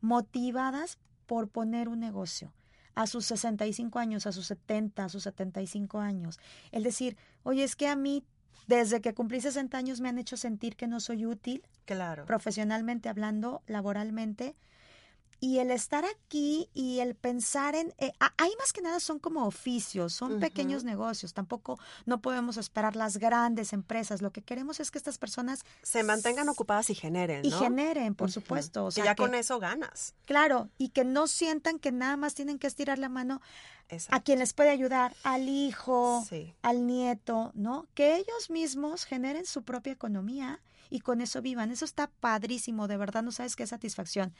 motivadas 0.00 0.98
por 1.26 1.48
poner 1.48 1.88
un 1.88 2.00
negocio 2.00 2.52
a 2.94 3.06
sus 3.06 3.26
65 3.26 3.98
años, 3.98 4.26
a 4.26 4.32
sus 4.32 4.46
70, 4.46 5.04
a 5.04 5.08
sus 5.08 5.22
75 5.22 6.00
años. 6.00 6.38
El 6.72 6.82
decir, 6.82 7.16
oye, 7.42 7.64
es 7.64 7.76
que 7.76 7.86
a 7.86 7.96
mí 7.96 8.24
desde 8.70 9.00
que 9.00 9.14
cumplí 9.14 9.40
60 9.40 9.76
años 9.76 10.00
me 10.00 10.08
han 10.08 10.18
hecho 10.18 10.36
sentir 10.36 10.76
que 10.76 10.86
no 10.86 11.00
soy 11.00 11.26
útil, 11.26 11.64
claro. 11.86 12.24
profesionalmente 12.24 13.08
hablando, 13.08 13.62
laboralmente, 13.66 14.54
y 15.40 15.58
el 15.58 15.70
estar 15.70 16.04
aquí 16.04 16.68
y 16.74 17.00
el 17.00 17.14
pensar 17.14 17.74
en... 17.74 17.94
Eh, 17.98 18.12
ahí 18.36 18.52
más 18.58 18.72
que 18.72 18.82
nada 18.82 19.00
son 19.00 19.18
como 19.18 19.46
oficios, 19.46 20.12
son 20.12 20.38
pequeños 20.38 20.84
negocios, 20.84 21.32
tampoco 21.32 21.78
no 22.04 22.20
podemos 22.20 22.58
esperar 22.58 22.94
las 22.94 23.16
grandes 23.16 23.72
empresas, 23.72 24.20
lo 24.20 24.32
que 24.32 24.42
queremos 24.42 24.80
es 24.80 24.90
que 24.90 24.98
estas 24.98 25.18
personas... 25.18 25.64
Se 25.82 26.02
mantengan 26.02 26.48
ocupadas 26.48 26.90
y 26.90 26.94
generen. 26.94 27.44
Y 27.44 27.50
generen, 27.50 28.14
por 28.14 28.30
supuesto. 28.30 28.84
O 28.84 28.90
sea, 28.90 29.04
ya 29.04 29.14
con 29.14 29.34
eso 29.34 29.58
ganas. 29.58 30.14
Claro, 30.26 30.68
y 30.76 30.90
que 30.90 31.04
no 31.04 31.26
sientan 31.26 31.78
que 31.78 31.90
nada 31.90 32.16
más 32.18 32.34
tienen 32.34 32.58
que 32.58 32.66
estirar 32.66 32.98
la 32.98 33.08
mano 33.08 33.40
a 34.10 34.20
quien 34.20 34.38
les 34.38 34.52
puede 34.52 34.70
ayudar, 34.70 35.14
al 35.24 35.48
hijo, 35.48 36.24
al 36.62 36.86
nieto, 36.86 37.50
¿no? 37.54 37.86
Que 37.94 38.16
ellos 38.16 38.50
mismos 38.50 39.04
generen 39.04 39.46
su 39.46 39.62
propia 39.62 39.92
economía 39.92 40.60
y 40.90 41.00
con 41.00 41.20
eso 41.20 41.42
vivan. 41.42 41.70
Eso 41.70 41.84
está 41.84 42.08
padrísimo, 42.08 42.88
de 42.88 42.96
verdad, 42.96 43.22
no 43.22 43.32
sabes 43.32 43.56
qué 43.56 43.66
satisfacción. 43.66 44.34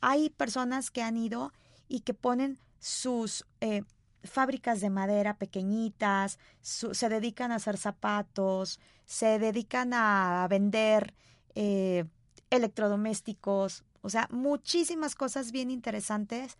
Hay 0.00 0.30
personas 0.30 0.90
que 0.90 1.02
han 1.02 1.16
ido 1.16 1.52
y 1.88 2.00
que 2.00 2.14
ponen 2.14 2.58
sus 2.78 3.46
eh, 3.60 3.82
fábricas 4.22 4.80
de 4.80 4.90
madera 4.90 5.36
pequeñitas, 5.36 6.38
se 6.60 7.08
dedican 7.08 7.52
a 7.52 7.56
hacer 7.56 7.76
zapatos, 7.76 8.80
se 9.06 9.38
dedican 9.38 9.92
a 9.92 10.46
vender 10.48 11.14
eh, 11.54 12.04
electrodomésticos, 12.50 13.84
o 14.02 14.10
sea, 14.10 14.28
muchísimas 14.30 15.14
cosas 15.14 15.52
bien 15.52 15.70
interesantes 15.70 16.56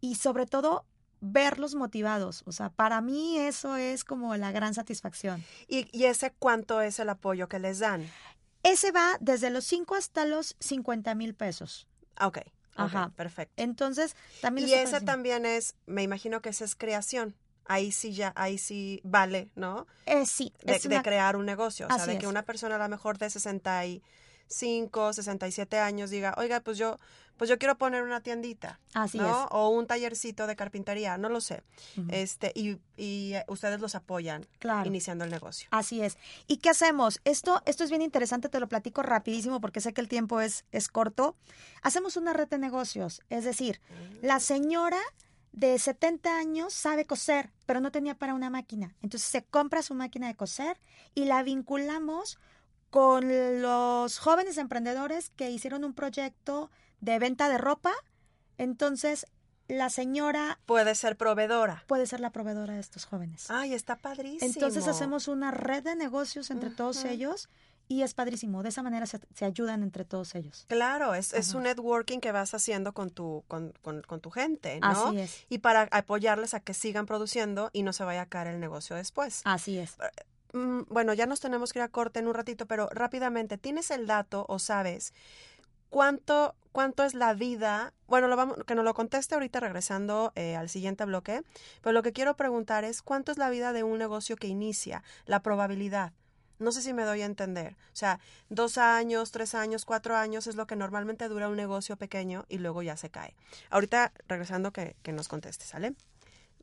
y 0.00 0.16
sobre 0.16 0.46
todo 0.46 0.84
verlos 1.20 1.74
motivados. 1.74 2.42
O 2.46 2.52
sea, 2.52 2.70
para 2.70 3.00
mí 3.00 3.38
eso 3.38 3.76
es 3.76 4.04
como 4.04 4.36
la 4.36 4.52
gran 4.52 4.74
satisfacción. 4.74 5.42
¿Y, 5.68 5.86
y 5.96 6.04
ese 6.04 6.32
cuánto 6.38 6.80
es 6.80 6.98
el 6.98 7.08
apoyo 7.08 7.48
que 7.48 7.58
les 7.58 7.78
dan? 7.78 8.06
Ese 8.62 8.92
va 8.92 9.16
desde 9.20 9.50
los 9.50 9.64
5 9.64 9.94
hasta 9.94 10.24
los 10.26 10.56
50 10.60 11.14
mil 11.14 11.34
pesos. 11.34 11.86
Ok. 12.20 12.38
Ajá. 12.76 13.12
perfecto. 13.16 13.54
Entonces, 13.56 14.16
también... 14.40 14.68
Y 14.68 14.72
padrísimo. 14.72 15.00
también 15.02 15.46
es, 15.46 15.74
me 15.86 16.02
imagino 16.02 16.40
que 16.40 16.50
ese 16.50 16.64
es 16.64 16.74
creación. 16.74 17.34
Ahí 17.66 17.92
sí 17.92 18.12
ya, 18.12 18.32
ahí 18.34 18.58
sí 18.58 19.00
vale, 19.04 19.50
¿no? 19.54 19.86
Eh, 20.06 20.26
sí, 20.26 20.52
De, 20.62 21.02
crear 21.02 21.36
un 21.36 21.46
negocio. 21.46 21.86
O 21.86 21.88
sea, 21.88 21.96
Así 21.96 22.10
de 22.12 22.18
que 22.18 22.24
es. 22.24 22.30
una 22.30 22.42
persona 22.42 22.74
a 22.74 22.78
lo 22.78 22.88
mejor 22.88 23.18
de 23.18 23.30
65, 24.52 25.12
67 25.14 25.78
años 25.78 26.10
diga, 26.10 26.34
oiga, 26.36 26.60
pues 26.60 26.78
yo, 26.78 26.98
pues 27.36 27.48
yo 27.48 27.58
quiero 27.58 27.76
poner 27.78 28.02
una 28.02 28.20
tiendita, 28.20 28.78
Así 28.94 29.18
¿no? 29.18 29.26
es. 29.44 29.48
O 29.50 29.70
un 29.70 29.86
tallercito 29.86 30.46
de 30.46 30.54
carpintería, 30.56 31.16
no 31.18 31.28
lo 31.28 31.40
sé. 31.40 31.62
Este, 32.08 32.52
y, 32.54 32.78
y 32.96 33.34
eh, 33.34 33.44
ustedes 33.48 33.80
los 33.80 33.94
apoyan 33.94 34.46
Claro. 34.58 34.86
iniciando 34.86 35.24
el 35.24 35.30
negocio. 35.30 35.68
Así 35.72 36.02
es. 36.02 36.18
¿Y 36.46 36.58
qué 36.58 36.70
hacemos? 36.70 37.20
Esto, 37.24 37.62
esto 37.64 37.82
es 37.84 37.90
bien 37.90 38.02
interesante, 38.02 38.48
te 38.48 38.60
lo 38.60 38.68
platico 38.68 39.02
rapidísimo 39.02 39.60
porque 39.60 39.80
sé 39.80 39.92
que 39.92 40.00
el 40.00 40.08
tiempo 40.08 40.40
es, 40.40 40.64
es 40.70 40.88
corto. 40.88 41.34
Hacemos 41.82 42.16
una 42.16 42.32
red 42.32 42.48
de 42.48 42.58
negocios, 42.58 43.22
es 43.30 43.44
decir, 43.44 43.80
la 44.20 44.38
señora 44.40 45.00
de 45.52 45.78
70 45.78 46.38
años 46.38 46.72
sabe 46.72 47.04
coser, 47.04 47.50
pero 47.66 47.80
no 47.80 47.90
tenía 47.92 48.14
para 48.14 48.32
una 48.34 48.48
máquina. 48.50 48.94
Entonces 49.02 49.28
se 49.28 49.42
compra 49.42 49.82
su 49.82 49.94
máquina 49.94 50.26
de 50.28 50.34
coser 50.34 50.78
y 51.14 51.24
la 51.26 51.42
vinculamos 51.42 52.38
con 52.92 53.62
los 53.62 54.18
jóvenes 54.18 54.58
emprendedores 54.58 55.30
que 55.30 55.50
hicieron 55.50 55.82
un 55.82 55.94
proyecto 55.94 56.70
de 57.00 57.18
venta 57.18 57.48
de 57.48 57.56
ropa. 57.56 57.90
Entonces 58.58 59.26
la 59.66 59.88
señora 59.88 60.60
Puede 60.66 60.94
ser 60.94 61.16
proveedora. 61.16 61.84
puede 61.86 62.06
ser 62.06 62.20
la 62.20 62.28
proveedora 62.30 62.74
de 62.74 62.80
estos 62.80 63.06
jóvenes. 63.06 63.50
Ay, 63.50 63.72
está 63.72 63.96
padrísimo. 63.96 64.52
Entonces 64.52 64.86
hacemos 64.88 65.26
una 65.26 65.50
red 65.50 65.82
de 65.82 65.96
negocios 65.96 66.50
entre 66.50 66.68
todos 66.68 67.06
ellos 67.06 67.48
y 67.88 68.02
es 68.02 68.12
padrísimo. 68.12 68.62
De 68.62 68.68
esa 68.68 68.82
manera 68.82 69.06
se, 69.06 69.20
se 69.34 69.46
ayudan 69.46 69.82
entre 69.82 70.04
todos 70.04 70.34
ellos. 70.34 70.66
Claro, 70.68 71.14
es, 71.14 71.32
es 71.32 71.54
un 71.54 71.62
networking 71.62 72.18
que 72.20 72.30
vas 72.30 72.52
haciendo 72.52 72.92
con 72.92 73.08
tu, 73.08 73.42
con, 73.48 73.72
con, 73.80 74.02
con 74.02 74.20
tu 74.20 74.30
gente, 74.30 74.78
¿no? 74.80 74.88
Así 75.08 75.18
es. 75.18 75.46
Y 75.48 75.58
para 75.58 75.88
apoyarles 75.92 76.52
a 76.52 76.60
que 76.60 76.74
sigan 76.74 77.06
produciendo 77.06 77.70
y 77.72 77.84
no 77.84 77.94
se 77.94 78.04
vaya 78.04 78.20
a 78.20 78.26
caer 78.26 78.48
el 78.48 78.60
negocio 78.60 78.96
después. 78.96 79.40
Así 79.44 79.78
es. 79.78 79.96
Mm, 80.52 80.82
bueno, 80.88 81.14
ya 81.14 81.26
nos 81.26 81.40
tenemos 81.40 81.72
que 81.72 81.78
ir 81.78 81.82
a 81.82 81.88
corte 81.88 82.20
en 82.20 82.28
un 82.28 82.34
ratito, 82.34 82.66
pero 82.66 82.88
rápidamente, 82.90 83.58
¿tienes 83.58 83.90
el 83.90 84.06
dato 84.06 84.44
o 84.48 84.58
sabes 84.58 85.14
cuánto, 85.88 86.54
cuánto 86.72 87.04
es 87.04 87.14
la 87.14 87.34
vida? 87.34 87.94
Bueno, 88.06 88.28
lo 88.28 88.36
vamos, 88.36 88.58
que 88.66 88.74
nos 88.74 88.84
lo 88.84 88.94
conteste 88.94 89.34
ahorita 89.34 89.60
regresando 89.60 90.32
eh, 90.34 90.56
al 90.56 90.68
siguiente 90.68 91.04
bloque, 91.04 91.42
pero 91.80 91.92
lo 91.92 92.02
que 92.02 92.12
quiero 92.12 92.36
preguntar 92.36 92.84
es 92.84 93.02
cuánto 93.02 93.32
es 93.32 93.38
la 93.38 93.50
vida 93.50 93.72
de 93.72 93.82
un 93.82 93.98
negocio 93.98 94.36
que 94.36 94.46
inicia, 94.46 95.02
la 95.24 95.42
probabilidad. 95.42 96.12
No 96.58 96.70
sé 96.70 96.80
si 96.82 96.92
me 96.92 97.02
doy 97.02 97.22
a 97.22 97.26
entender. 97.26 97.74
O 97.92 97.96
sea, 97.96 98.20
dos 98.48 98.78
años, 98.78 99.32
tres 99.32 99.54
años, 99.54 99.84
cuatro 99.84 100.16
años 100.16 100.46
es 100.46 100.54
lo 100.54 100.66
que 100.66 100.76
normalmente 100.76 101.28
dura 101.28 101.48
un 101.48 101.56
negocio 101.56 101.96
pequeño 101.96 102.44
y 102.48 102.58
luego 102.58 102.82
ya 102.82 102.96
se 102.96 103.10
cae. 103.10 103.34
Ahorita 103.70 104.12
regresando 104.28 104.72
que, 104.72 104.94
que 105.02 105.12
nos 105.12 105.26
conteste, 105.26 105.64
¿sale? 105.64 105.94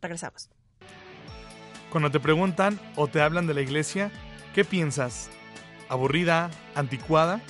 Regresamos. 0.02 0.50
Cuando 1.92 2.12
te 2.12 2.20
preguntan 2.20 2.80
o 2.96 3.08
te 3.08 3.22
hablan 3.22 3.48
de 3.48 3.54
la 3.54 3.62
iglesia, 3.62 4.12
¿qué 4.54 4.64
piensas? 4.64 5.30
¿Aburrida? 5.90 6.52
¿Anticuada? 6.76 7.42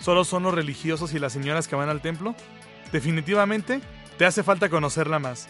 ¿Solo 0.00 0.24
son 0.24 0.42
los 0.42 0.54
religiosos 0.54 1.14
y 1.14 1.20
las 1.20 1.32
señoras 1.32 1.68
que 1.68 1.76
van 1.76 1.88
al 1.88 2.00
templo? 2.00 2.34
Definitivamente, 2.90 3.80
te 4.18 4.26
hace 4.26 4.42
falta 4.42 4.68
conocerla 4.68 5.18
más. 5.20 5.48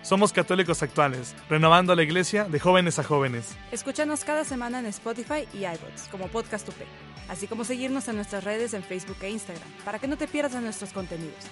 Somos 0.00 0.32
católicos 0.32 0.82
actuales, 0.82 1.36
renovando 1.48 1.94
la 1.94 2.02
iglesia 2.02 2.44
de 2.44 2.58
jóvenes 2.58 2.98
a 2.98 3.04
jóvenes. 3.04 3.56
Escúchanos 3.70 4.24
cada 4.24 4.44
semana 4.44 4.80
en 4.80 4.86
Spotify 4.86 5.46
y 5.52 5.58
iVoox 5.58 6.08
como 6.10 6.28
Podcast 6.28 6.68
UP, 6.68 6.74
así 7.28 7.46
como 7.46 7.64
seguirnos 7.64 8.08
en 8.08 8.16
nuestras 8.16 8.42
redes 8.42 8.74
en 8.74 8.82
Facebook 8.82 9.18
e 9.20 9.30
Instagram, 9.30 9.68
para 9.84 9.98
que 9.98 10.08
no 10.08 10.16
te 10.16 10.26
pierdas 10.26 10.54
de 10.54 10.60
nuestros 10.60 10.92
contenidos. 10.92 11.44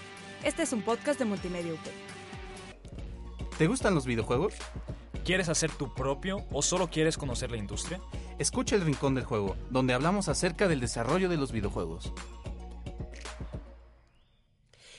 Este 0.42 0.62
es 0.62 0.72
un 0.72 0.82
podcast 0.82 1.18
de 1.18 1.26
Multimedia 1.26 1.74
UP. 1.74 1.80
¿Te 3.56 3.66
gustan 3.66 3.94
los 3.94 4.06
videojuegos? 4.06 4.54
¿Quieres 5.24 5.48
hacer 5.48 5.70
tu 5.70 5.94
propio 5.94 6.44
o 6.52 6.62
solo 6.62 6.88
quieres 6.88 7.16
conocer 7.16 7.50
la 7.50 7.56
industria? 7.56 8.00
Escucha 8.38 8.74
el 8.76 8.82
Rincón 8.84 9.14
del 9.14 9.24
Juego, 9.24 9.56
donde 9.70 9.94
hablamos 9.94 10.28
acerca 10.28 10.66
del 10.66 10.80
desarrollo 10.80 11.28
de 11.28 11.36
los 11.36 11.52
videojuegos. 11.52 12.12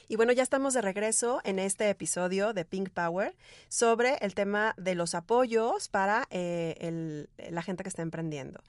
Y 0.07 0.17
bueno, 0.17 0.33
ya 0.33 0.43
estamos 0.43 0.73
de 0.73 0.81
regreso 0.81 1.39
en 1.45 1.57
este 1.57 1.89
episodio 1.89 2.51
de 2.53 2.65
Pink 2.65 2.89
Power 2.89 3.33
sobre 3.69 4.15
el 4.17 4.35
tema 4.35 4.73
de 4.77 4.93
los 4.93 5.15
apoyos 5.15 5.87
para 5.87 6.27
eh, 6.31 6.75
el- 6.81 7.29
la 7.49 7.61
gente 7.61 7.83
que 7.83 7.89
está 7.89 8.01
emprendiendo. 8.01 8.61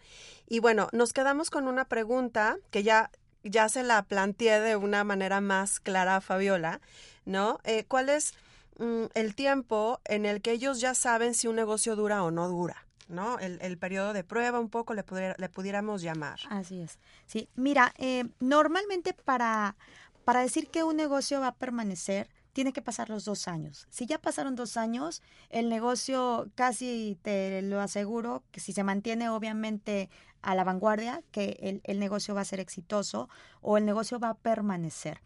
Y 0.48 0.60
bueno, 0.60 0.88
nos 0.92 1.12
quedamos 1.12 1.50
con 1.50 1.66
una 1.66 1.84
pregunta 1.86 2.58
que 2.70 2.84
ya, 2.84 3.10
ya 3.42 3.68
se 3.68 3.82
la 3.82 4.02
planteé 4.04 4.60
de 4.60 4.76
una 4.76 5.02
manera 5.02 5.40
más 5.40 5.80
clara 5.80 6.16
a 6.16 6.20
Fabiola, 6.20 6.80
¿no? 7.24 7.58
Eh, 7.64 7.84
¿Cuál 7.88 8.08
es 8.08 8.34
mm, 8.82 9.10
el 9.14 9.34
tiempo 9.34 10.00
en 10.04 10.26
el 10.26 10.42
que 10.42 10.52
ellos 10.52 10.80
ya 10.80 10.94
saben 10.94 11.34
si 11.34 11.48
un 11.48 11.56
negocio 11.56 11.96
dura 11.96 12.22
o 12.22 12.30
no 12.30 12.48
dura? 12.48 12.86
¿No? 13.08 13.38
El, 13.38 13.58
el 13.60 13.76
periodo 13.78 14.12
de 14.12 14.24
prueba 14.24 14.58
un 14.58 14.70
poco 14.70 14.94
le, 14.94 15.04
le 15.36 15.48
pudiéramos 15.48 16.02
llamar. 16.02 16.40
Así 16.48 16.80
es. 16.80 16.98
Sí, 17.26 17.48
mira, 17.56 17.92
eh, 17.98 18.24
normalmente 18.40 19.12
para, 19.12 19.76
para 20.24 20.40
decir 20.40 20.68
que 20.68 20.82
un 20.82 20.96
negocio 20.96 21.40
va 21.40 21.48
a 21.48 21.54
permanecer, 21.54 22.28
tiene 22.52 22.72
que 22.72 22.82
pasar 22.82 23.10
los 23.10 23.24
dos 23.24 23.48
años. 23.48 23.86
Si 23.90 24.06
ya 24.06 24.18
pasaron 24.18 24.54
dos 24.54 24.76
años, 24.76 25.22
el 25.50 25.68
negocio 25.68 26.50
casi 26.54 27.18
te 27.22 27.62
lo 27.62 27.80
aseguro 27.80 28.42
que 28.50 28.60
si 28.60 28.72
se 28.72 28.84
mantiene 28.84 29.28
obviamente 29.28 30.08
a 30.42 30.54
la 30.54 30.64
vanguardia, 30.64 31.22
que 31.30 31.58
el, 31.60 31.80
el 31.84 31.98
negocio 31.98 32.34
va 32.34 32.42
a 32.42 32.46
ser 32.46 32.60
exitoso 32.60 33.28
o 33.60 33.78
el 33.78 33.84
negocio 33.84 34.18
va 34.18 34.30
a 34.30 34.34
permanecer. 34.34 35.20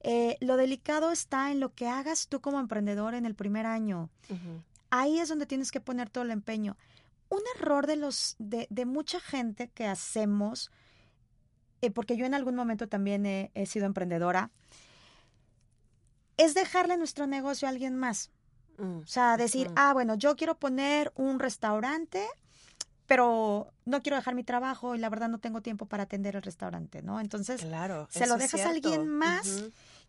Eh, 0.00 0.36
lo 0.40 0.56
delicado 0.56 1.10
está 1.10 1.50
en 1.50 1.60
lo 1.60 1.74
que 1.74 1.88
hagas 1.88 2.28
tú 2.28 2.40
como 2.40 2.60
emprendedor 2.60 3.14
en 3.14 3.26
el 3.26 3.34
primer 3.34 3.66
año. 3.66 4.10
Ahí 4.90 5.18
es 5.18 5.28
donde 5.28 5.46
tienes 5.46 5.70
que 5.70 5.80
poner 5.80 6.08
todo 6.08 6.24
el 6.24 6.30
empeño. 6.30 6.76
Un 7.28 7.40
error 7.56 7.86
de 7.86 7.96
los 7.96 8.36
de, 8.38 8.66
de 8.70 8.86
mucha 8.86 9.20
gente 9.20 9.68
que 9.68 9.86
hacemos, 9.86 10.70
eh, 11.82 11.90
porque 11.90 12.16
yo 12.16 12.26
en 12.26 12.34
algún 12.34 12.54
momento 12.54 12.88
también 12.88 13.26
he, 13.26 13.50
he 13.54 13.66
sido 13.66 13.86
emprendedora, 13.86 14.50
es 16.36 16.54
dejarle 16.54 16.96
nuestro 16.96 17.26
negocio 17.26 17.68
a 17.68 17.70
alguien 17.70 17.96
más. 17.96 18.30
Mm. 18.78 18.98
O 18.98 19.06
sea, 19.06 19.36
decir, 19.36 19.66
Ujú. 19.66 19.74
ah, 19.76 19.92
bueno, 19.92 20.14
yo 20.14 20.36
quiero 20.36 20.58
poner 20.58 21.12
un 21.16 21.38
restaurante, 21.38 22.26
pero 23.08 23.72
no 23.86 24.02
quiero 24.02 24.16
dejar 24.16 24.34
mi 24.36 24.44
trabajo 24.44 24.94
y 24.94 24.98
la 24.98 25.08
verdad 25.08 25.28
no 25.28 25.38
tengo 25.38 25.62
tiempo 25.62 25.86
para 25.86 26.04
atender 26.04 26.36
el 26.36 26.42
restaurante, 26.42 27.02
¿no? 27.02 27.18
Entonces, 27.20 27.62
Claro. 27.62 28.06
se 28.10 28.26
lo 28.28 28.36
dejas 28.36 28.60
a 28.60 28.68
alguien 28.68 29.08
más 29.08 29.64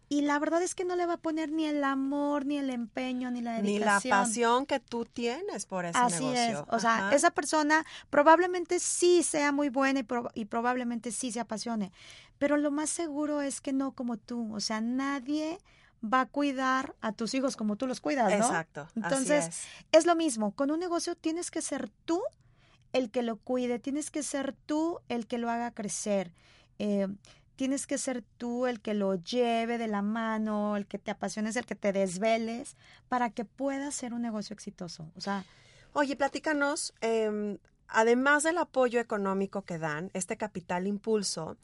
y 0.10 0.22
la 0.22 0.38
verdad 0.38 0.62
es 0.62 0.76
que 0.76 0.84
no 0.84 0.96
le 0.98 1.06
va 1.06 1.14
a 1.14 1.18
poner 1.18 1.50
ni 1.52 1.66
el 1.66 1.84
amor, 1.84 2.46
ni 2.46 2.58
el 2.58 2.70
empeño, 2.70 3.32
ni 3.32 3.42
la 3.42 3.62
Ni 3.62 3.80
la 3.80 3.94
dedicación. 4.00 4.12
pasión 4.20 4.66
que 4.66 4.80
tú 4.82 5.06
tienes 5.06 5.66
por 5.66 5.86
ese 5.86 5.98
Así 5.98 6.26
negocio. 6.26 6.60
es. 6.62 6.64
O 6.76 6.80
sea, 6.80 7.08
Ajá. 7.08 7.16
esa 7.16 7.32
persona 7.32 7.86
probablemente 8.10 8.80
sí 8.80 9.24
sea 9.24 9.52
muy 9.54 9.70
buena 9.70 10.02
y, 10.02 10.04
prob- 10.04 10.32
y 10.34 10.46
probablemente 10.46 11.12
sí 11.12 11.32
se 11.32 11.40
apasione, 11.40 11.94
pero 12.38 12.58
lo 12.58 12.70
más 12.70 12.90
seguro 12.90 13.42
es 13.42 13.62
que 13.62 13.72
no 13.72 13.94
como 13.94 14.18
tú. 14.18 14.54
O 14.54 14.60
sea, 14.60 14.82
nadie 14.82 15.58
va 16.04 16.22
a 16.22 16.26
cuidar 16.26 16.96
a 17.02 17.12
tus 17.14 17.34
hijos 17.34 17.56
como 17.56 17.76
tú 17.76 17.86
los 17.88 18.02
cuidas, 18.02 18.30
¿no? 18.30 18.46
Exacto. 18.46 18.82
así 18.82 18.92
Entonces, 18.96 19.48
es. 19.48 19.64
Es 19.92 20.06
lo 20.06 20.16
mismo, 20.16 20.52
con 20.52 20.72
un 20.72 20.80
negocio 20.80 21.16
tienes 21.16 21.50
que 21.52 21.62
ser 21.62 21.90
tú 22.06 22.22
el 22.94 23.12
que 23.12 23.22
lo 23.24 23.38
cuide, 23.38 23.80
tienes 23.80 24.12
que 24.12 24.24
ser 24.24 24.54
tú 24.66 25.00
el 25.10 25.28
que 25.28 25.38
lo 25.38 25.50
haga 25.50 25.72
crecer, 25.72 26.32
eh, 26.80 27.08
tienes 27.56 27.88
que 27.88 27.98
ser 27.98 28.24
tú 28.38 28.68
el 28.68 28.80
que 28.80 28.94
lo 28.94 29.16
lleve 29.16 29.78
de 29.78 29.88
la 29.88 30.02
mano, 30.02 30.78
el 30.78 30.88
que 30.88 30.98
te 30.98 31.12
apasiones, 31.12 31.56
el 31.56 31.66
que 31.66 31.76
te 31.76 31.92
desveles, 31.92 32.78
para 33.10 33.30
que 33.30 33.46
pueda 33.46 33.92
ser 33.92 34.14
un 34.14 34.22
negocio 34.22 34.54
exitoso. 34.54 35.12
O 35.16 35.22
sea, 35.22 35.46
Oye, 35.94 36.16
platícanos, 36.16 36.94
em, 37.02 37.58
además 37.88 38.44
del 38.44 38.60
apoyo 38.60 39.00
económico 39.00 39.64
que 39.64 39.80
dan, 39.80 40.12
este 40.14 40.38
capital 40.38 40.86
impulso, 40.86 41.58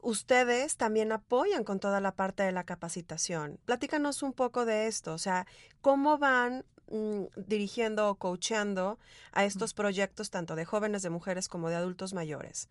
ustedes 0.00 0.76
también 0.76 1.10
apoyan 1.12 1.64
con 1.64 1.80
toda 1.80 2.00
la 2.00 2.12
parte 2.12 2.44
de 2.44 2.52
la 2.52 2.64
capacitación. 2.64 3.58
Platícanos 3.64 4.22
un 4.22 4.32
poco 4.32 4.64
de 4.64 4.86
esto, 4.86 5.12
o 5.12 5.18
sea, 5.18 5.46
cómo 5.80 6.18
van 6.18 6.64
mm, 6.90 7.24
dirigiendo 7.46 8.08
o 8.08 8.14
coacheando 8.14 8.98
a 9.32 9.44
estos 9.44 9.74
proyectos 9.74 10.30
tanto 10.30 10.56
de 10.56 10.64
jóvenes, 10.64 11.02
de 11.02 11.10
mujeres 11.10 11.48
como 11.48 11.68
de 11.68 11.76
adultos 11.76 12.14
mayores. 12.14 12.68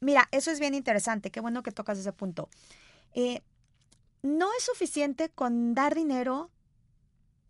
Mira, 0.00 0.28
eso 0.30 0.50
es 0.50 0.60
bien 0.60 0.74
interesante, 0.74 1.30
qué 1.30 1.40
bueno 1.40 1.62
que 1.62 1.72
tocas 1.72 1.98
ese 1.98 2.12
punto. 2.12 2.48
Eh, 3.14 3.42
no 4.22 4.48
es 4.56 4.64
suficiente 4.64 5.28
con 5.28 5.74
dar 5.74 5.94
dinero 5.94 6.50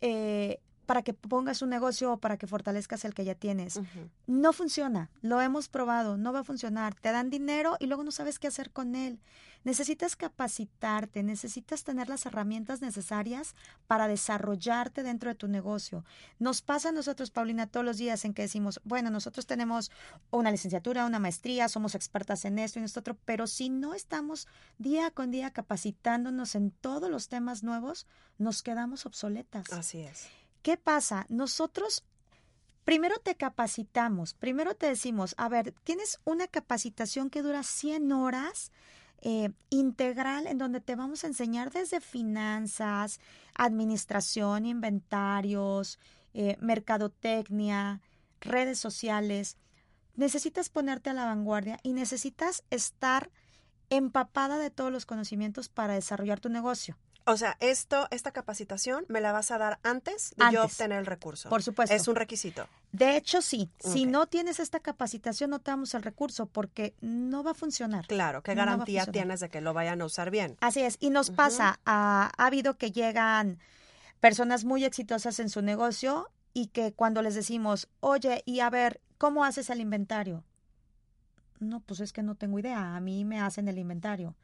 eh, 0.01 0.59
para 0.85 1.03
que 1.03 1.13
pongas 1.13 1.61
un 1.61 1.69
negocio 1.69 2.13
o 2.13 2.17
para 2.17 2.37
que 2.37 2.47
fortalezcas 2.47 3.05
el 3.05 3.13
que 3.13 3.23
ya 3.23 3.35
tienes. 3.35 3.79
No 4.25 4.53
funciona, 4.53 5.11
lo 5.21 5.39
hemos 5.41 5.67
probado, 5.67 6.17
no 6.17 6.33
va 6.33 6.39
a 6.39 6.43
funcionar. 6.43 6.95
Te 6.95 7.11
dan 7.11 7.29
dinero 7.29 7.77
y 7.79 7.85
luego 7.85 8.03
no 8.03 8.11
sabes 8.11 8.39
qué 8.39 8.47
hacer 8.47 8.71
con 8.71 8.95
él. 8.95 9.19
Necesitas 9.63 10.15
capacitarte, 10.15 11.23
necesitas 11.23 11.83
tener 11.83 12.09
las 12.09 12.25
herramientas 12.25 12.81
necesarias 12.81 13.55
para 13.87 14.07
desarrollarte 14.07 15.03
dentro 15.03 15.29
de 15.29 15.35
tu 15.35 15.47
negocio. 15.47 16.05
Nos 16.39 16.61
pasa 16.61 16.89
a 16.89 16.91
nosotros, 16.91 17.31
Paulina, 17.31 17.67
todos 17.67 17.85
los 17.85 17.97
días 17.97 18.25
en 18.25 18.33
que 18.33 18.43
decimos, 18.43 18.79
bueno, 18.83 19.09
nosotros 19.09 19.45
tenemos 19.45 19.91
una 20.31 20.51
licenciatura, 20.51 21.05
una 21.05 21.19
maestría, 21.19 21.69
somos 21.69 21.95
expertas 21.95 22.45
en 22.45 22.59
esto 22.59 22.79
y 22.79 22.81
en 22.81 22.85
esto 22.85 22.99
otro, 22.99 23.17
pero 23.25 23.47
si 23.47 23.69
no 23.69 23.93
estamos 23.93 24.47
día 24.77 25.11
con 25.11 25.31
día 25.31 25.51
capacitándonos 25.51 26.55
en 26.55 26.71
todos 26.71 27.09
los 27.09 27.27
temas 27.27 27.63
nuevos, 27.63 28.07
nos 28.37 28.63
quedamos 28.63 29.05
obsoletas. 29.05 29.71
Así 29.71 30.01
es. 30.01 30.27
¿Qué 30.61 30.77
pasa? 30.77 31.25
Nosotros 31.29 32.03
primero 32.89 33.19
te 33.19 33.35
capacitamos, 33.35 34.33
primero 34.33 34.75
te 34.75 34.87
decimos, 34.87 35.35
a 35.37 35.47
ver, 35.47 35.73
tienes 35.83 36.19
una 36.25 36.47
capacitación 36.47 37.29
que 37.29 37.43
dura 37.43 37.61
100 37.63 38.11
horas. 38.11 38.71
Eh, 39.21 39.51
integral 39.69 40.47
en 40.47 40.57
donde 40.57 40.79
te 40.79 40.95
vamos 40.95 41.23
a 41.23 41.27
enseñar 41.27 41.71
desde 41.71 41.99
finanzas, 41.99 43.19
administración, 43.53 44.65
inventarios, 44.65 45.99
eh, 46.33 46.55
mercadotecnia, 46.61 48.01
redes 48.39 48.79
sociales. 48.79 49.57
Necesitas 50.15 50.69
ponerte 50.69 51.09
a 51.09 51.13
la 51.13 51.25
vanguardia 51.25 51.79
y 51.83 51.91
necesitas 51.91 52.63
estar 52.69 53.29
empapada 53.89 54.57
de 54.57 54.69
todos 54.69 54.91
los 54.91 55.05
conocimientos 55.05 55.67
para 55.67 55.95
desarrollar 55.95 56.39
tu 56.39 56.49
negocio. 56.49 56.97
O 57.25 57.37
sea, 57.37 57.57
esto, 57.59 58.07
esta 58.11 58.31
capacitación 58.31 59.05
me 59.07 59.21
la 59.21 59.31
vas 59.31 59.51
a 59.51 59.57
dar 59.57 59.79
antes 59.83 60.33
de 60.35 60.45
yo 60.51 60.63
obtener 60.63 60.99
el 60.99 61.05
recurso. 61.05 61.49
Por 61.49 61.61
supuesto. 61.61 61.95
Es 61.95 62.07
un 62.07 62.15
requisito. 62.15 62.67
De 62.91 63.17
hecho, 63.17 63.41
sí. 63.41 63.69
Si 63.79 64.05
no 64.05 64.25
tienes 64.25 64.59
esta 64.59 64.79
capacitación, 64.79 65.51
no 65.51 65.59
te 65.59 65.71
damos 65.71 65.93
el 65.93 66.01
recurso 66.01 66.47
porque 66.47 66.95
no 67.01 67.43
va 67.43 67.51
a 67.51 67.53
funcionar. 67.53 68.07
Claro, 68.07 68.41
¿qué 68.41 68.55
garantía 68.55 69.05
tienes 69.05 69.39
de 69.41 69.49
que 69.49 69.61
lo 69.61 69.73
vayan 69.73 70.01
a 70.01 70.05
usar 70.05 70.31
bien? 70.31 70.57
Así 70.61 70.81
es. 70.81 70.97
Y 70.99 71.11
nos 71.11 71.29
pasa, 71.29 71.79
ha, 71.85 72.31
ha 72.35 72.45
habido 72.45 72.77
que 72.77 72.91
llegan 72.91 73.59
personas 74.19 74.65
muy 74.65 74.83
exitosas 74.83 75.39
en 75.39 75.49
su 75.49 75.61
negocio 75.61 76.29
y 76.53 76.67
que 76.67 76.93
cuando 76.93 77.21
les 77.21 77.35
decimos, 77.35 77.87
oye, 77.99 78.41
y 78.45 78.59
a 78.61 78.69
ver, 78.69 79.01
¿cómo 79.17 79.45
haces 79.45 79.69
el 79.69 79.81
inventario? 79.81 80.43
No, 81.59 81.81
pues 81.81 81.99
es 81.99 82.13
que 82.13 82.23
no 82.23 82.35
tengo 82.35 82.57
idea. 82.59 82.95
A 82.95 82.99
mí 82.99 83.25
me 83.25 83.39
hacen 83.39 83.67
el 83.67 83.77
inventario. 83.77 84.35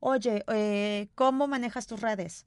Oye, 0.00 0.44
eh, 0.48 1.08
¿cómo 1.14 1.46
manejas 1.46 1.86
tus 1.86 2.00
redes? 2.00 2.46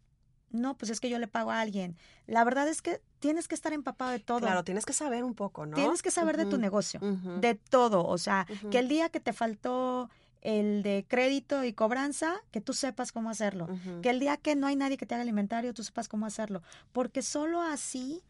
No, 0.49 0.77
pues 0.77 0.91
es 0.91 0.99
que 0.99 1.09
yo 1.09 1.17
le 1.17 1.27
pago 1.27 1.51
a 1.51 1.61
alguien. 1.61 1.97
La 2.27 2.43
verdad 2.43 2.67
es 2.67 2.81
que 2.81 3.01
tienes 3.19 3.47
que 3.47 3.55
estar 3.55 3.73
empapado 3.73 4.11
de 4.11 4.19
todo. 4.19 4.41
Claro, 4.41 4.63
tienes 4.63 4.85
que 4.85 4.93
saber 4.93 5.23
un 5.23 5.33
poco, 5.33 5.65
¿no? 5.65 5.75
Tienes 5.75 6.03
que 6.03 6.11
saber 6.11 6.37
de 6.37 6.45
tu 6.45 6.57
negocio, 6.57 6.99
de 6.99 7.55
todo. 7.55 8.05
O 8.05 8.17
sea, 8.17 8.45
que 8.69 8.77
el 8.77 8.87
día 8.87 9.09
que 9.09 9.19
te 9.19 9.33
faltó 9.33 10.09
el 10.41 10.83
de 10.83 11.05
crédito 11.07 11.63
y 11.63 11.73
cobranza, 11.73 12.35
que 12.51 12.61
tú 12.61 12.73
sepas 12.73 13.11
cómo 13.11 13.29
hacerlo. 13.29 13.67
Que 14.01 14.09
el 14.09 14.19
día 14.19 14.37
que 14.37 14.55
no 14.55 14.67
hay 14.67 14.75
nadie 14.75 14.97
que 14.97 15.05
te 15.05 15.15
haga 15.15 15.23
el 15.23 15.29
inventario, 15.29 15.73
tú 15.73 15.83
sepas 15.83 16.07
cómo 16.07 16.25
hacerlo. 16.25 16.61
Porque 16.91 17.21
solo 17.21 17.61
así, 17.61 18.21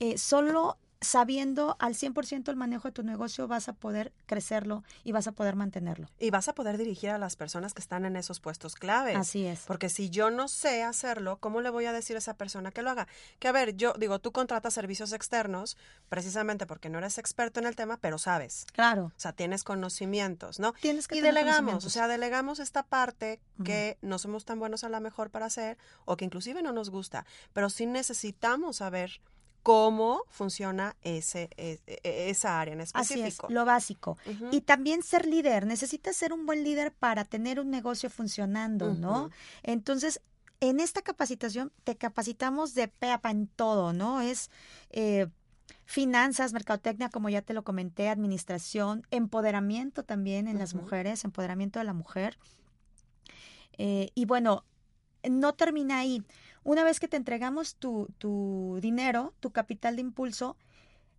eh, 0.00 0.18
solo 0.18 0.76
sabiendo 1.00 1.76
al 1.78 1.94
100% 1.94 2.48
el 2.50 2.56
manejo 2.56 2.88
de 2.88 2.92
tu 2.92 3.02
negocio, 3.02 3.48
vas 3.48 3.68
a 3.68 3.72
poder 3.72 4.12
crecerlo 4.26 4.84
y 5.02 5.12
vas 5.12 5.26
a 5.26 5.32
poder 5.32 5.56
mantenerlo. 5.56 6.08
Y 6.18 6.30
vas 6.30 6.48
a 6.48 6.54
poder 6.54 6.76
dirigir 6.76 7.10
a 7.10 7.18
las 7.18 7.36
personas 7.36 7.72
que 7.72 7.80
están 7.80 8.04
en 8.04 8.16
esos 8.16 8.40
puestos 8.40 8.74
claves. 8.74 9.16
Así 9.16 9.46
es. 9.46 9.60
Porque 9.66 9.88
si 9.88 10.10
yo 10.10 10.30
no 10.30 10.48
sé 10.48 10.82
hacerlo, 10.82 11.38
¿cómo 11.38 11.62
le 11.62 11.70
voy 11.70 11.86
a 11.86 11.92
decir 11.92 12.16
a 12.16 12.18
esa 12.18 12.34
persona 12.34 12.70
que 12.70 12.82
lo 12.82 12.90
haga? 12.90 13.08
Que 13.38 13.48
a 13.48 13.52
ver, 13.52 13.76
yo 13.76 13.94
digo, 13.94 14.18
tú 14.18 14.32
contratas 14.32 14.74
servicios 14.74 15.12
externos 15.12 15.78
precisamente 16.08 16.66
porque 16.66 16.90
no 16.90 16.98
eres 16.98 17.16
experto 17.16 17.60
en 17.60 17.66
el 17.66 17.76
tema, 17.76 17.96
pero 17.96 18.18
sabes. 18.18 18.66
Claro. 18.72 19.04
O 19.06 19.20
sea, 19.20 19.32
tienes 19.32 19.64
conocimientos, 19.64 20.60
¿no? 20.60 20.74
Tienes 20.74 21.08
que 21.08 21.16
y 21.16 21.20
tener 21.20 21.34
delegamos, 21.34 21.84
o 21.84 21.90
sea, 21.90 22.08
delegamos 22.08 22.60
esta 22.60 22.82
parte 22.82 23.40
que 23.64 23.98
no 24.02 24.18
somos 24.18 24.44
tan 24.44 24.58
buenos 24.58 24.84
a 24.84 24.88
la 24.88 25.00
mejor 25.00 25.30
para 25.30 25.46
hacer 25.46 25.78
o 26.04 26.16
que 26.16 26.24
inclusive 26.24 26.62
no 26.62 26.72
nos 26.72 26.90
gusta, 26.90 27.26
pero 27.52 27.70
sí 27.70 27.86
necesitamos 27.86 28.76
saber 28.76 29.20
cómo 29.62 30.22
funciona 30.28 30.96
ese, 31.02 31.50
e- 31.56 31.80
e- 31.86 32.30
esa 32.30 32.60
área 32.60 32.74
en 32.74 32.80
Así 32.80 32.92
específico. 32.94 33.48
es, 33.48 33.52
lo 33.54 33.64
básico. 33.64 34.18
Y 34.50 34.62
también 34.62 35.02
ser 35.02 35.26
líder. 35.26 35.66
Necesitas 35.66 36.16
ser 36.16 36.32
un 36.32 36.46
buen 36.46 36.64
líder 36.64 36.92
para 36.92 37.24
tener 37.24 37.60
un 37.60 37.70
negocio 37.70 38.10
funcionando, 38.10 38.94
¿no? 38.94 39.30
Entonces, 39.62 40.20
en 40.60 40.80
esta 40.80 41.02
capacitación 41.02 41.72
te 41.84 41.96
capacitamos 41.96 42.74
de 42.74 42.88
pe 42.88 43.10
a 43.10 43.20
pa 43.20 43.30
en 43.30 43.46
todo, 43.46 43.92
¿no? 43.92 44.20
Es 44.20 44.50
eh, 44.90 45.26
finanzas, 45.84 46.52
mercadotecnia, 46.52 47.08
como 47.08 47.28
ya 47.28 47.42
te 47.42 47.54
lo 47.54 47.64
comenté, 47.64 48.08
administración, 48.08 49.06
empoderamiento 49.10 50.04
también 50.04 50.48
en 50.48 50.58
las 50.58 50.74
mujeres, 50.74 51.24
empoderamiento 51.24 51.78
de 51.78 51.84
la 51.84 51.94
mujer. 51.94 52.38
Eh, 53.78 54.10
y 54.14 54.26
bueno, 54.26 54.64
no 55.28 55.54
termina 55.54 55.98
ahí. 55.98 56.22
Una 56.70 56.84
vez 56.84 57.00
que 57.00 57.08
te 57.08 57.16
entregamos 57.16 57.74
tu, 57.74 58.06
tu 58.18 58.78
dinero, 58.80 59.34
tu 59.40 59.50
capital 59.50 59.96
de 59.96 60.02
impulso, 60.02 60.56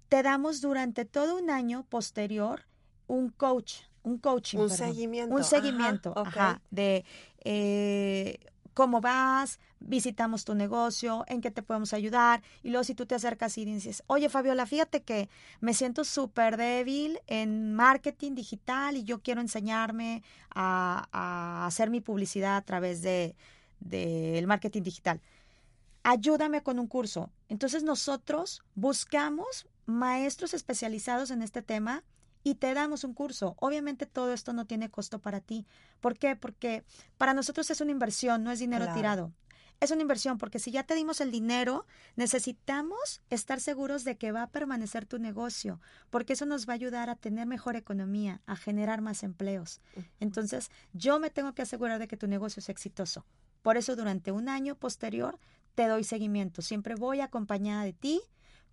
te 0.07 0.23
damos 0.23 0.61
durante 0.61 1.03
todo 1.03 1.37
un 1.37 1.49
año 1.49 1.83
posterior 1.89 2.61
un 3.07 3.27
coach, 3.27 3.81
un 4.01 4.17
coaching. 4.17 4.59
Un 4.59 4.69
perdón, 4.69 4.87
seguimiento, 4.87 5.35
Un 5.35 5.41
ajá, 5.41 5.49
seguimiento, 5.49 6.13
ajá, 6.15 6.61
de 6.71 7.03
eh, 7.43 8.39
cómo 8.73 9.01
vas, 9.01 9.59
visitamos 9.81 10.45
tu 10.45 10.55
negocio, 10.55 11.25
en 11.27 11.41
qué 11.41 11.51
te 11.51 11.61
podemos 11.61 11.93
ayudar. 11.93 12.41
Y 12.63 12.69
luego 12.69 12.85
si 12.85 12.95
tú 12.95 13.05
te 13.05 13.15
acercas 13.15 13.57
y 13.57 13.65
dices, 13.65 14.03
oye 14.07 14.29
Fabiola, 14.29 14.65
fíjate 14.65 15.03
que 15.03 15.27
me 15.59 15.73
siento 15.73 16.05
súper 16.05 16.55
débil 16.55 17.19
en 17.27 17.73
marketing 17.73 18.35
digital 18.35 18.95
y 18.95 19.03
yo 19.03 19.21
quiero 19.21 19.41
enseñarme 19.41 20.23
a, 20.49 21.09
a 21.11 21.65
hacer 21.65 21.89
mi 21.89 21.99
publicidad 21.99 22.55
a 22.55 22.61
través 22.61 23.01
de 23.01 23.35
del 23.81 24.47
marketing 24.47 24.83
digital. 24.83 25.19
Ayúdame 26.03 26.63
con 26.63 26.79
un 26.79 26.87
curso. 26.87 27.31
Entonces 27.49 27.83
nosotros 27.83 28.63
buscamos 28.75 29.67
maestros 29.85 30.53
especializados 30.53 31.31
en 31.31 31.41
este 31.41 31.61
tema 31.61 32.03
y 32.43 32.55
te 32.55 32.73
damos 32.73 33.03
un 33.03 33.13
curso. 33.13 33.55
Obviamente 33.59 34.05
todo 34.07 34.33
esto 34.33 34.51
no 34.53 34.65
tiene 34.65 34.89
costo 34.89 35.19
para 35.19 35.41
ti. 35.41 35.65
¿Por 35.99 36.17
qué? 36.17 36.35
Porque 36.35 36.83
para 37.17 37.33
nosotros 37.33 37.69
es 37.69 37.81
una 37.81 37.91
inversión, 37.91 38.43
no 38.43 38.51
es 38.51 38.59
dinero 38.59 38.85
Claro. 38.85 38.97
tirado. 38.97 39.31
Es 39.79 39.89
una 39.89 40.01
inversión 40.03 40.37
porque 40.37 40.59
si 40.59 40.71
ya 40.71 40.83
te 40.83 40.93
dimos 40.93 41.21
el 41.21 41.31
dinero, 41.31 41.85
necesitamos 42.15 43.21
estar 43.31 43.59
seguros 43.59 44.03
de 44.03 44.15
que 44.15 44.31
va 44.31 44.43
a 44.43 44.49
permanecer 44.49 45.07
tu 45.07 45.17
negocio, 45.17 45.81
porque 46.11 46.33
eso 46.33 46.45
nos 46.45 46.67
va 46.67 46.73
a 46.73 46.75
ayudar 46.75 47.09
a 47.09 47.15
tener 47.15 47.47
mejor 47.47 47.75
economía, 47.75 48.41
a 48.45 48.55
generar 48.55 49.01
más 49.01 49.23
empleos. 49.23 49.81
Entonces, 50.19 50.69
yo 50.93 51.19
me 51.19 51.31
tengo 51.31 51.53
que 51.53 51.63
asegurar 51.63 51.97
de 51.99 52.07
que 52.07 52.15
tu 52.17 52.27
negocio 52.27 52.59
es 52.59 52.69
exitoso. 52.69 53.25
Por 53.63 53.75
eso, 53.75 53.95
durante 53.95 54.31
un 54.31 54.49
año 54.49 54.75
posterior, 54.75 55.39
te 55.75 55.87
doy 55.87 56.03
seguimiento. 56.03 56.61
Siempre 56.61 56.95
voy 56.95 57.21
acompañada 57.21 57.83
de 57.83 57.93
ti, 57.93 58.21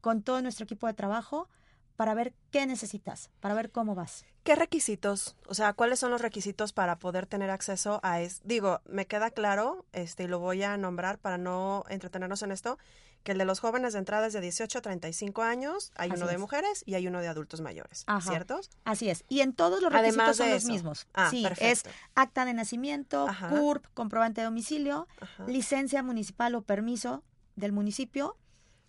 con 0.01 0.23
todo 0.23 0.43
nuestro 0.43 0.65
equipo 0.65 0.87
de 0.87 0.95
trabajo, 0.95 1.49
para 1.97 2.15
ver 2.15 2.33
qué 2.53 2.65
necesitas, 2.65 3.29
para 3.41 3.55
ver 3.55 3.73
cómo 3.73 3.97
vas. 3.97 4.25
¿Qué 4.45 4.55
requisitos? 4.55 5.37
O 5.49 5.55
sea, 5.55 5.73
¿cuáles 5.73 5.99
son 5.99 6.13
los 6.13 6.23
requisitos 6.23 6.73
para 6.73 7.01
poder 7.01 7.27
tener 7.27 7.51
acceso 7.51 7.99
a 8.05 8.21
es 8.21 8.41
Digo, 8.45 8.81
me 8.87 9.07
queda 9.07 9.33
claro, 9.33 9.85
este, 9.93 10.23
y 10.23 10.27
lo 10.29 10.39
voy 10.39 10.63
a 10.63 10.77
nombrar 10.77 11.19
para 11.19 11.39
no 11.39 11.85
entretenernos 11.89 12.43
en 12.43 12.53
esto, 12.53 12.79
que 13.25 13.33
el 13.33 13.39
de 13.39 13.45
los 13.45 13.61
jóvenes 13.61 13.93
de 13.93 13.99
entrada 13.99 14.27
es 14.27 14.33
de 14.33 14.41
18 14.41 14.79
a 14.79 14.81
35 14.83 15.43
años, 15.43 15.93
hay 15.97 16.11
Así 16.11 16.19
uno 16.19 16.27
de 16.29 16.35
es. 16.35 16.41
mujeres 16.41 16.83
y 16.87 16.95
hay 16.95 17.07
uno 17.07 17.21
de 17.21 17.29
adultos 17.29 17.61
mayores, 17.61 18.05
Ajá. 18.07 18.31
¿ciertos? 18.31 18.71
Así 18.85 19.11
es. 19.11 19.25
Y 19.29 19.41
en 19.41 19.53
todos 19.53 19.83
los 19.83 19.93
Además 19.93 20.05
requisitos 20.29 20.37
son 20.39 20.47
de 20.47 20.53
los 20.55 20.63
eso. 20.65 20.73
mismos. 20.73 21.07
Ah, 21.13 21.29
sí, 21.31 21.43
perfecto. 21.43 21.91
es 21.91 21.95
acta 22.15 22.45
de 22.45 22.55
nacimiento, 22.55 23.29
Ajá. 23.29 23.49
CURP, 23.51 23.85
comprobante 23.95 24.41
de 24.41 24.47
domicilio, 24.47 25.07
Ajá. 25.21 25.45
licencia 25.47 26.03
municipal 26.03 26.55
o 26.55 26.63
permiso 26.63 27.23
del 27.57 27.73
municipio. 27.73 28.37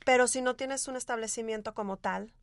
Pero 0.06 0.28
si 0.28 0.42
no 0.42 0.56
tienes 0.56 0.88
un 0.88 0.96
establecimiento 0.96 1.74
como 1.74 1.98
tal, 1.98 2.34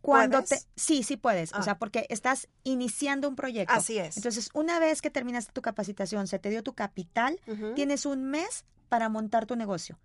Cuando 0.00 0.38
¿Puedes? 0.42 0.64
te 0.64 0.68
sí, 0.74 1.04
sí 1.04 1.16
puedes, 1.16 1.52
o 1.52 1.58
Ah. 1.58 1.62
sea, 1.62 1.78
porque 1.78 2.06
estás 2.08 2.48
iniciando 2.64 3.28
un 3.28 3.36
proyecto. 3.36 3.72
Así 3.72 3.98
es. 3.98 4.16
Entonces, 4.16 4.50
una 4.52 4.80
vez 4.80 5.00
que 5.00 5.10
terminaste 5.10 5.52
tu 5.52 5.62
capacitación, 5.62 6.26
se 6.26 6.40
te 6.40 6.50
dio 6.50 6.64
tu 6.64 6.74
capital, 6.74 7.38
tienes 7.76 8.04
un 8.04 8.24
mes 8.24 8.64
para 8.88 9.08
montar 9.08 9.46
tu 9.46 9.54
negocio. 9.54 10.00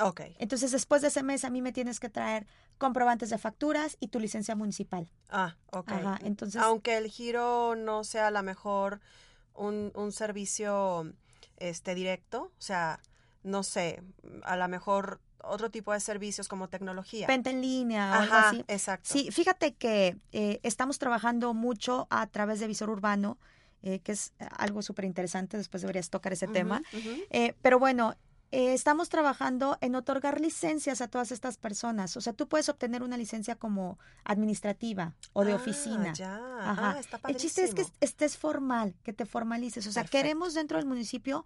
Ok, 0.00 0.20
Entonces, 0.38 0.72
después 0.72 1.02
de 1.02 1.08
ese 1.08 1.22
mes, 1.22 1.44
a 1.44 1.50
mí 1.50 1.62
me 1.62 1.72
tienes 1.72 2.00
que 2.00 2.08
traer 2.08 2.46
comprobantes 2.78 3.30
de 3.30 3.38
facturas 3.38 3.96
y 4.00 4.08
tu 4.08 4.18
licencia 4.20 4.54
municipal. 4.56 5.08
ah, 5.28 5.56
ok. 5.70 5.92
Ajá, 5.92 6.18
entonces- 6.22 6.60
Aunque 6.62 6.96
el 6.96 7.08
giro 7.08 7.74
no 7.76 8.04
sea 8.04 8.28
a 8.28 8.30
lo 8.30 8.42
mejor 8.42 9.00
un, 9.54 9.92
un 9.94 10.12
servicio 10.12 11.12
este 11.58 11.94
directo, 11.94 12.44
o 12.58 12.60
sea, 12.62 13.00
no 13.42 13.62
sé, 13.62 14.02
a 14.44 14.56
lo 14.56 14.66
mejor 14.68 15.20
otro 15.44 15.70
tipo 15.70 15.92
de 15.92 16.00
servicios 16.00 16.48
como 16.48 16.68
tecnología. 16.68 17.26
Venta 17.26 17.50
en 17.50 17.60
línea 17.60 18.10
o 18.12 18.14
algo 18.22 18.34
Ajá, 18.34 18.48
así. 18.50 18.64
exacto. 18.68 19.08
Sí, 19.12 19.30
fíjate 19.30 19.74
que 19.74 20.16
eh, 20.32 20.60
estamos 20.62 20.98
trabajando 20.98 21.52
mucho 21.54 22.06
a 22.10 22.26
través 22.28 22.60
de 22.60 22.66
Visor 22.68 22.90
Urbano, 22.90 23.38
eh, 23.82 23.98
que 24.00 24.12
es 24.12 24.32
algo 24.56 24.82
súper 24.82 25.04
interesante, 25.04 25.56
después 25.56 25.82
deberías 25.82 26.10
tocar 26.10 26.32
ese 26.32 26.46
tema. 26.46 26.82
Eh, 27.30 27.54
pero 27.62 27.78
bueno, 27.80 28.14
eh, 28.52 28.72
estamos 28.74 29.08
trabajando 29.08 29.78
en 29.80 29.94
otorgar 29.96 30.40
licencias 30.40 31.00
a 31.00 31.08
todas 31.08 31.32
estas 31.32 31.56
personas. 31.56 32.16
O 32.16 32.20
sea, 32.20 32.32
tú 32.34 32.46
puedes 32.48 32.68
obtener 32.68 33.02
una 33.02 33.16
licencia 33.16 33.56
como 33.56 33.98
administrativa 34.24 35.14
o 35.32 35.44
de 35.44 35.52
Ah, 35.52 35.56
oficina. 35.56 36.12
ya. 36.12 36.36
Ajá. 36.60 36.90
Ah, 36.92 37.00
está 37.00 37.18
El 37.28 37.36
chiste 37.36 37.64
es 37.64 37.74
que 37.74 37.84
estés 38.00 38.36
formal, 38.36 38.94
que 39.02 39.12
te 39.12 39.26
formalices. 39.26 39.86
O 39.86 39.92
sea, 39.92 40.02
Perfecto. 40.02 40.18
queremos 40.18 40.54
dentro 40.54 40.76
del 40.78 40.86
municipio 40.86 41.44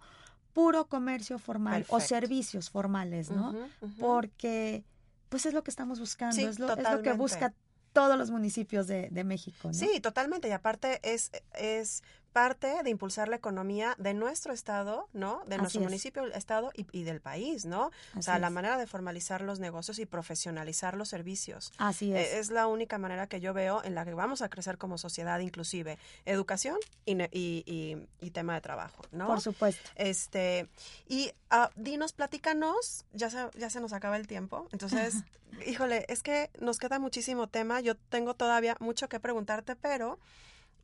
puro 0.53 0.87
comercio 0.87 1.39
formal 1.39 1.85
o 1.89 1.99
servicios 1.99 2.69
formales, 2.69 3.29
¿no? 3.29 3.53
Porque 3.99 4.83
pues 5.29 5.45
es 5.45 5.53
lo 5.53 5.63
que 5.63 5.71
estamos 5.71 5.99
buscando, 5.99 6.35
Sí, 6.35 6.43
es, 6.43 6.57
lo, 6.59 6.73
es 6.75 6.89
lo 6.91 7.01
que 7.01 7.13
busca 7.13 7.53
todos 7.93 8.17
los 8.17 8.31
municipios 8.31 8.87
de, 8.87 9.09
de 9.11 9.23
México, 9.23 9.67
¿no? 9.69 9.73
Sí, 9.73 9.99
totalmente. 10.01 10.47
Y 10.47 10.51
aparte 10.51 10.99
es, 11.03 11.31
es 11.53 12.03
parte 12.37 12.83
de 12.83 12.89
impulsar 12.91 13.27
la 13.29 13.35
economía 13.37 13.95
de 13.97 14.13
nuestro 14.13 14.53
estado, 14.53 15.07
¿no? 15.13 15.41
De 15.47 15.55
Así 15.55 15.61
nuestro 15.61 15.81
es. 15.81 15.85
municipio, 15.87 16.23
el 16.23 16.33
estado 16.33 16.69
y, 16.75 16.85
y 16.91 17.01
del 17.03 17.19
país, 17.19 17.65
¿no? 17.65 17.89
o 18.15 18.21
sea, 18.21 18.37
la 18.37 18.47
es. 18.47 18.53
manera 18.53 18.77
de 18.77 18.85
formalizar 18.85 19.41
los 19.41 19.59
negocios 19.59 19.97
y 19.97 20.05
profesionalizar 20.05 20.95
los 20.95 21.09
servicios. 21.09 21.71
Así 21.79 22.13
Eh, 22.13 22.21
es. 22.21 22.33
Es 22.47 22.51
la 22.51 22.67
única 22.67 22.97
manera 22.99 23.25
que 23.27 23.39
yo 23.39 23.53
veo 23.53 23.83
en 23.83 23.95
la 23.95 24.05
que 24.05 24.13
vamos 24.13 24.41
a 24.43 24.49
crecer 24.49 24.77
como 24.77 24.97
sociedad, 24.97 25.39
inclusive 25.39 25.97
educación 26.25 26.77
y, 27.05 27.13
y, 27.23 27.63
y- 27.65 28.07
y 28.21 28.29
tema 28.31 28.53
de 28.53 28.61
trabajo, 28.61 29.01
¿no? 29.11 29.25
Por 29.27 29.41
supuesto. 29.41 29.89
Este, 29.95 30.69
y 31.07 31.31
ah, 31.49 31.69
dinos, 31.75 32.13
platícanos, 32.13 33.05
ya 33.13 33.29
se, 33.29 33.49
ya 33.57 33.69
se 33.69 33.79
nos 33.79 33.93
acaba 33.93 34.15
el 34.17 34.27
tiempo, 34.27 34.67
entonces, 34.71 35.15
híjole, 35.65 36.05
es 36.07 36.21
que 36.21 36.49
nos 36.59 36.77
queda 36.77 36.99
muchísimo 36.99 37.47
tema, 37.47 37.81
yo 37.81 37.95
tengo 37.95 38.35
todavía 38.35 38.75
mucho 38.79 39.09
que 39.09 39.19
preguntarte, 39.19 39.75
pero 39.75 40.19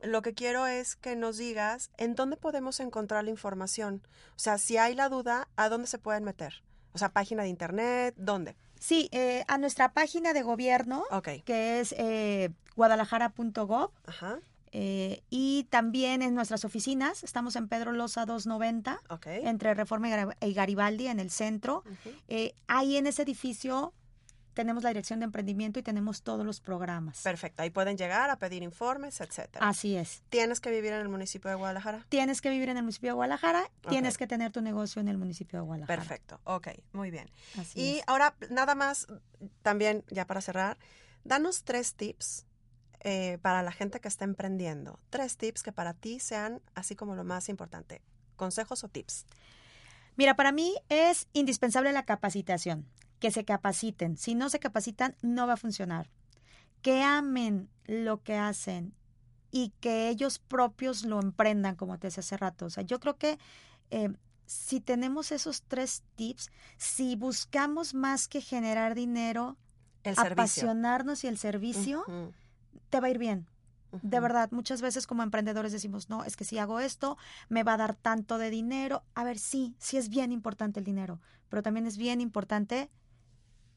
lo 0.04 0.22
que 0.22 0.34
quiero 0.34 0.66
es 0.66 0.96
que 0.96 1.16
nos 1.16 1.36
digas 1.38 1.90
en 1.96 2.14
dónde 2.14 2.36
podemos 2.36 2.80
encontrar 2.80 3.24
la 3.24 3.30
información, 3.30 4.02
o 4.36 4.38
sea, 4.38 4.58
si 4.58 4.76
hay 4.76 4.94
la 4.94 5.08
duda, 5.08 5.48
¿a 5.56 5.68
dónde 5.68 5.86
se 5.86 5.98
pueden 5.98 6.24
meter? 6.24 6.62
O 6.92 6.98
sea, 6.98 7.08
página 7.10 7.42
de 7.42 7.48
internet, 7.48 8.14
¿dónde? 8.16 8.56
Sí, 8.78 9.08
eh, 9.12 9.44
a 9.48 9.56
nuestra 9.58 9.92
página 9.92 10.32
de 10.32 10.42
gobierno, 10.42 11.04
que 11.44 11.80
es 11.80 11.94
eh, 11.98 12.50
guadalajara.gov, 12.76 13.90
ajá, 14.06 14.38
eh, 14.72 15.22
y 15.30 15.64
también 15.70 16.20
en 16.22 16.34
nuestras 16.34 16.64
oficinas, 16.64 17.22
estamos 17.22 17.54
en 17.56 17.68
Pedro 17.68 17.92
Loza 17.92 18.26
290, 18.26 19.00
ok. 19.08 19.26
entre 19.26 19.72
Reforma 19.74 20.08
y 20.08 20.12
Gar- 20.12 20.36
y 20.40 20.52
Garibaldi, 20.52 21.06
en 21.06 21.20
el 21.20 21.30
centro. 21.30 21.84
Eh, 22.28 22.54
ahí 22.66 22.96
en 22.96 23.06
ese 23.06 23.22
edificio 23.22 23.92
tenemos 24.54 24.82
la 24.82 24.90
dirección 24.90 25.20
de 25.20 25.24
emprendimiento 25.24 25.78
y 25.78 25.82
tenemos 25.82 26.22
todos 26.22 26.46
los 26.46 26.60
programas. 26.60 27.22
Perfecto, 27.22 27.62
ahí 27.62 27.70
pueden 27.70 27.96
llegar 27.98 28.30
a 28.30 28.36
pedir 28.38 28.62
informes, 28.62 29.20
etcétera. 29.20 29.68
Así 29.68 29.96
es. 29.96 30.22
¿Tienes 30.30 30.60
que 30.60 30.70
vivir 30.70 30.92
en 30.92 31.00
el 31.00 31.08
municipio 31.08 31.50
de 31.50 31.56
Guadalajara? 31.56 32.06
Tienes 32.08 32.40
que 32.40 32.50
vivir 32.50 32.68
en 32.68 32.76
el 32.76 32.82
municipio 32.84 33.10
de 33.10 33.14
Guadalajara, 33.14 33.70
tienes 33.88 34.16
que 34.16 34.26
tener 34.26 34.52
tu 34.52 34.60
negocio 34.62 35.00
en 35.00 35.08
el 35.08 35.18
municipio 35.18 35.58
de 35.58 35.64
Guadalajara. 35.66 36.00
Perfecto, 36.00 36.40
ok, 36.44 36.68
muy 36.92 37.10
bien. 37.10 37.30
Así 37.58 37.80
Y 37.80 37.98
es. 37.98 38.04
ahora, 38.06 38.34
nada 38.50 38.74
más, 38.74 39.06
también 39.62 40.04
ya 40.08 40.26
para 40.26 40.40
cerrar, 40.40 40.78
danos 41.24 41.64
tres 41.64 41.94
tips 41.94 42.46
eh, 43.00 43.38
para 43.42 43.62
la 43.62 43.72
gente 43.72 44.00
que 44.00 44.08
está 44.08 44.24
emprendiendo. 44.24 44.98
Tres 45.10 45.36
tips 45.36 45.62
que 45.62 45.72
para 45.72 45.92
ti 45.94 46.20
sean 46.20 46.62
así 46.74 46.94
como 46.96 47.14
lo 47.14 47.24
más 47.24 47.48
importante. 47.48 48.00
Consejos 48.36 48.82
o 48.84 48.88
tips. 48.88 49.26
Mira, 50.16 50.34
para 50.36 50.52
mí 50.52 50.74
es 50.88 51.26
indispensable 51.32 51.92
la 51.92 52.04
capacitación, 52.04 52.86
que 53.18 53.30
se 53.30 53.44
capaciten. 53.44 54.16
Si 54.16 54.34
no 54.34 54.48
se 54.50 54.60
capacitan, 54.60 55.16
no 55.22 55.46
va 55.46 55.54
a 55.54 55.58
funcionar. 55.58 56.10
Que 56.82 57.02
amen 57.02 57.68
lo 57.86 58.22
que 58.22 58.36
hacen 58.36 58.94
y 59.50 59.72
que 59.80 60.08
ellos 60.08 60.38
propios 60.38 61.04
lo 61.04 61.20
emprendan, 61.20 61.76
como 61.76 61.98
te 61.98 62.08
decía 62.08 62.20
hace 62.20 62.36
rato. 62.36 62.66
O 62.66 62.70
sea, 62.70 62.82
yo 62.82 62.98
creo 63.00 63.16
que 63.16 63.38
eh, 63.90 64.10
si 64.46 64.80
tenemos 64.80 65.32
esos 65.32 65.62
tres 65.62 66.02
tips, 66.16 66.50
si 66.76 67.16
buscamos 67.16 67.94
más 67.94 68.28
que 68.28 68.40
generar 68.40 68.94
dinero, 68.94 69.56
El 70.02 70.18
apasionarnos 70.18 71.24
y 71.24 71.28
el 71.28 71.38
servicio, 71.38 72.04
te 72.90 73.00
va 73.00 73.06
a 73.06 73.10
ir 73.10 73.18
bien. 73.18 73.46
De 74.02 74.18
verdad, 74.18 74.50
muchas 74.50 74.82
veces 74.82 75.06
como 75.06 75.22
emprendedores 75.22 75.70
decimos, 75.70 76.10
no, 76.10 76.24
es 76.24 76.36
que 76.36 76.44
si 76.44 76.58
hago 76.58 76.80
esto, 76.80 77.16
me 77.48 77.62
va 77.62 77.74
a 77.74 77.76
dar 77.76 77.94
tanto 77.94 78.38
de 78.38 78.50
dinero. 78.50 79.04
A 79.14 79.22
ver, 79.22 79.38
sí, 79.38 79.76
sí 79.78 79.96
es 79.96 80.08
bien 80.08 80.32
importante 80.32 80.80
el 80.80 80.84
dinero, 80.84 81.20
pero 81.48 81.62
también 81.62 81.86
es 81.86 81.96
bien 81.96 82.20
importante 82.20 82.90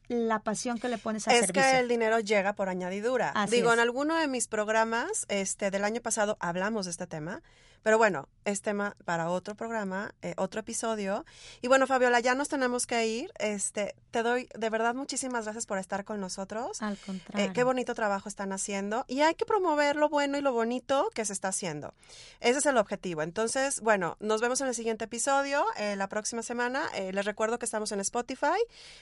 la 0.08 0.40
pasión 0.40 0.78
que 0.78 0.88
le 0.88 0.98
pones 0.98 1.28
al 1.28 1.34
Es 1.34 1.40
servicio. 1.46 1.62
que 1.62 1.78
el 1.78 1.88
dinero 1.88 2.18
llega 2.20 2.54
por 2.54 2.68
añadidura. 2.68 3.30
Así 3.34 3.56
Digo, 3.56 3.72
en 3.72 3.78
alguno 3.80 4.16
de 4.16 4.26
mis 4.28 4.48
programas 4.48 5.26
este, 5.28 5.70
del 5.70 5.84
año 5.84 6.00
pasado 6.00 6.36
hablamos 6.40 6.86
de 6.86 6.90
este 6.92 7.06
tema, 7.06 7.42
pero 7.82 7.98
bueno, 7.98 8.28
es 8.44 8.62
tema 8.62 8.96
para 9.04 9.30
otro 9.30 9.54
programa, 9.54 10.14
eh, 10.22 10.34
otro 10.36 10.60
episodio. 10.60 11.24
Y 11.60 11.68
bueno, 11.68 11.86
Fabiola, 11.86 12.20
ya 12.20 12.34
nos 12.34 12.48
tenemos 12.48 12.86
que 12.86 13.06
ir. 13.06 13.30
Este, 13.38 13.94
te 14.10 14.22
doy 14.22 14.48
de 14.58 14.70
verdad 14.70 14.94
muchísimas 14.94 15.44
gracias 15.44 15.66
por 15.66 15.78
estar 15.78 16.04
con 16.04 16.20
nosotros. 16.20 16.80
Al 16.82 16.94
Eh, 16.94 16.98
contrario. 17.04 17.52
qué 17.52 17.64
bonito 17.64 17.94
trabajo 17.94 18.28
están 18.28 18.52
haciendo 18.52 19.04
y 19.08 19.20
hay 19.20 19.34
que 19.34 19.44
promover 19.46 19.96
lo 19.96 20.08
bueno 20.08 20.38
y 20.38 20.40
lo 20.40 20.52
bonito 20.52 21.10
que 21.14 21.24
se 21.24 21.32
está 21.32 21.48
haciendo. 21.48 21.94
Ese 22.40 22.58
es 22.58 22.66
el 22.66 22.76
objetivo. 22.78 23.22
Entonces, 23.22 23.80
bueno, 23.80 24.16
nos 24.20 24.40
vemos 24.40 24.60
en 24.60 24.68
el 24.68 24.74
siguiente 24.74 25.04
episodio, 25.04 25.64
eh, 25.76 25.96
la 25.96 26.08
próxima 26.08 26.42
semana. 26.42 26.88
Les 27.12 27.24
recuerdo 27.24 27.58
que 27.58 27.64
estamos 27.66 27.92
en 27.92 28.00
Spotify, 28.00 28.58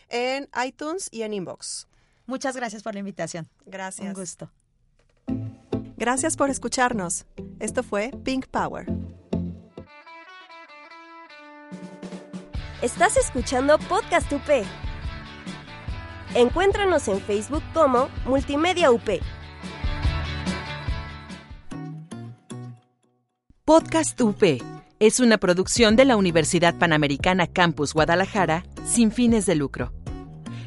en 0.08 0.48
iTunes 0.64 1.08
y 1.10 1.22
en 1.22 1.32
Inbox. 1.34 1.86
Muchas 2.26 2.56
gracias 2.56 2.82
por 2.82 2.94
la 2.94 2.98
invitación. 3.00 3.48
Gracias. 3.64 4.08
Un 4.08 4.14
gusto. 4.14 4.50
Gracias 5.96 6.36
por 6.36 6.50
escucharnos. 6.50 7.24
Esto 7.58 7.82
fue 7.82 8.10
Pink 8.22 8.46
Power. 8.48 8.86
Estás 12.82 13.16
escuchando 13.16 13.78
Podcast 13.78 14.30
UP. 14.30 14.66
Encuéntranos 16.34 17.08
en 17.08 17.18
Facebook 17.20 17.62
como 17.72 18.08
Multimedia 18.26 18.90
UP. 18.90 19.08
Podcast 23.64 24.20
UP 24.20 24.42
es 25.00 25.20
una 25.20 25.38
producción 25.38 25.96
de 25.96 26.04
la 26.04 26.16
Universidad 26.16 26.74
Panamericana 26.78 27.46
Campus 27.46 27.94
Guadalajara 27.94 28.64
sin 28.84 29.10
fines 29.10 29.46
de 29.46 29.54
lucro. 29.54 29.94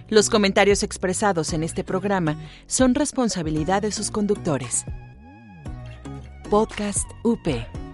Los 0.08 0.32
comentarios 0.32 0.82
expresados 0.82 1.54
en 1.54 1.62
este 1.62 1.84
programa 1.84 2.36
son 2.66 2.96
responsabilidad 2.96 3.84
de 3.84 3.92
sus 3.92 4.10
conductores. 4.10 4.86
Podcast 6.50 7.14
UP. 7.24 7.89